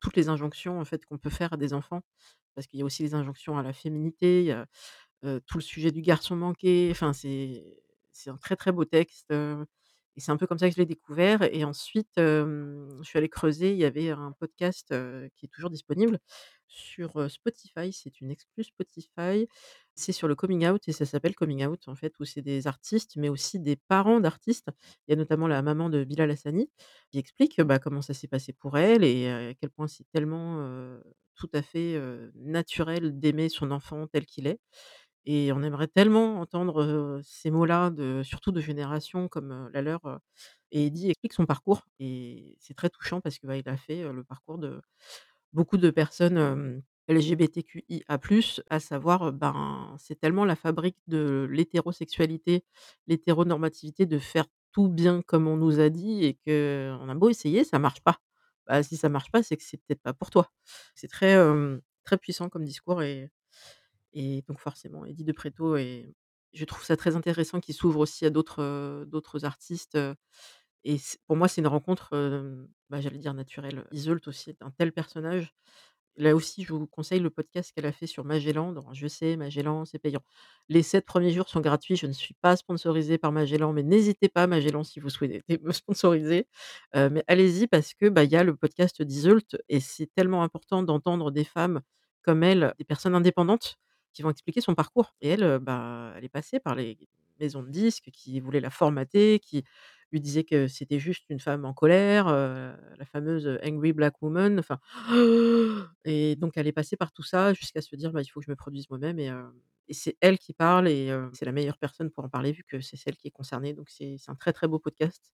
[0.00, 2.02] toutes les injonctions, en fait, qu'on peut faire à des enfants.
[2.54, 4.66] Parce qu'il y a aussi les injonctions à la féminité, il y a,
[5.46, 9.32] tout le sujet du garçon manqué, enfin, c'est c'est un très, très beau texte,
[10.16, 13.28] et c'est un peu comme ça que je l'ai découvert et ensuite, je suis allée
[13.28, 14.94] creuser, il y avait un podcast,
[15.36, 16.18] qui est toujours disponible
[16.70, 19.46] sur, Spotify, c'est une exclue Spotify.
[19.94, 22.66] C'est sur le coming out et ça s'appelle Coming out, en fait, où c'est des
[22.66, 24.68] artistes, mais aussi des parents d'artistes.
[25.06, 26.70] Il y a notamment la maman de Bilal Hassani
[27.10, 30.64] qui explique, bah, comment ça s'est passé pour elle et à quel point c'est tellement,
[31.34, 32.00] tout à fait,
[32.34, 34.60] naturel d'aimer son enfant tel qu'il est
[35.26, 37.92] et on aimerait tellement entendre, ces mots-là
[38.24, 40.20] surtout de générations comme, la leur,
[40.72, 44.02] et Eddy explique son parcours et c'est très touchant parce que, bah, il a fait,
[44.12, 44.80] le parcours de
[45.52, 48.18] beaucoup de personnes, LGBTQIA+,
[48.70, 52.64] à savoir, ben, c'est tellement la fabrique de l'hétérosexualité,
[53.08, 57.64] l'hétéronormativité de faire tout bien comme on nous a dit et qu'on a beau essayer,
[57.64, 58.18] ça marche pas.
[58.66, 60.50] Bah, si ça marche pas, c'est que c'est peut-être pas pour toi.
[60.94, 61.36] C'est très,
[62.04, 63.30] très puissant comme discours et
[64.12, 66.14] et donc forcément Eddy de Pretto et
[66.52, 69.96] je trouve ça très intéressant qu'il s'ouvre aussi à d'autres, artistes,
[70.84, 70.96] et
[71.26, 72.10] pour moi, c'est une rencontre,
[72.88, 73.84] bah, j'allais dire naturelle.
[73.92, 75.52] Yseult aussi est un tel personnage.
[76.16, 79.84] Là aussi, je vous conseille le podcast qu'elle a fait sur Magellan Je sais, Magellan,
[79.84, 80.22] c'est payant.
[80.68, 81.96] Les 7 premiers jours sont gratuits.
[81.96, 85.72] Je ne suis pas sponsorisée par Magellan, mais n'hésitez pas Magellan si vous souhaitez me
[85.72, 86.46] sponsoriser.
[86.94, 91.30] Mais allez-y parce que, bah, y a le podcast d'Yseult et c'est tellement important d'entendre
[91.30, 91.80] des femmes
[92.22, 93.78] comme elle, des personnes indépendantes
[94.12, 95.14] qui vont expliquer son parcours.
[95.20, 96.98] Et elle, heu, bah, elle est passée par les
[97.40, 99.64] maisons de disques qui voulaient la formater, qui
[100.12, 104.20] lui disaient que c'était juste une femme en colère, heu, la fameuse, heu, angry black
[104.22, 104.78] woman, enfin
[106.04, 108.46] et donc elle est passée par tout ça jusqu'à se dire: «Bah, il faut que
[108.46, 109.30] je me produise moi-même» et
[109.88, 112.80] et c'est elle qui parle et c'est la meilleure personne pour en parler vu que
[112.80, 115.32] c'est celle qui est concernée donc c'est un très, très beau podcast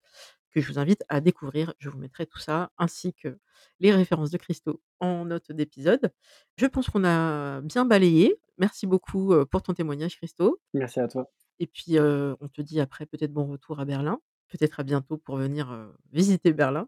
[0.51, 1.73] que je vous invite à découvrir.
[1.79, 3.37] Je vous mettrai tout ça ainsi que
[3.79, 6.11] les références de Christo en note d'épisode.
[6.57, 8.35] Je pense qu'on a bien balayé.
[8.57, 11.31] Merci beaucoup, pour ton témoignage Christo Merci à toi.
[11.59, 14.19] et puis, on te dit après peut-être bon retour à Berlin,
[14.49, 15.67] peut-être à bientôt pour venir,
[16.11, 16.87] visiter Berlin.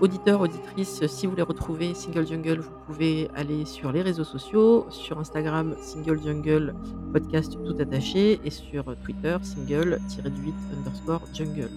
[0.00, 4.86] Auditeurs, auditrices, si vous voulez retrouver Single Jungle, vous pouvez aller sur les réseaux sociaux,
[4.90, 6.74] sur Instagram Single Jungle
[7.12, 11.70] podcast tout attaché et sur, Twitter single-du-8 underscore jungle.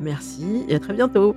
[0.00, 1.36] Merci et à très bientôt!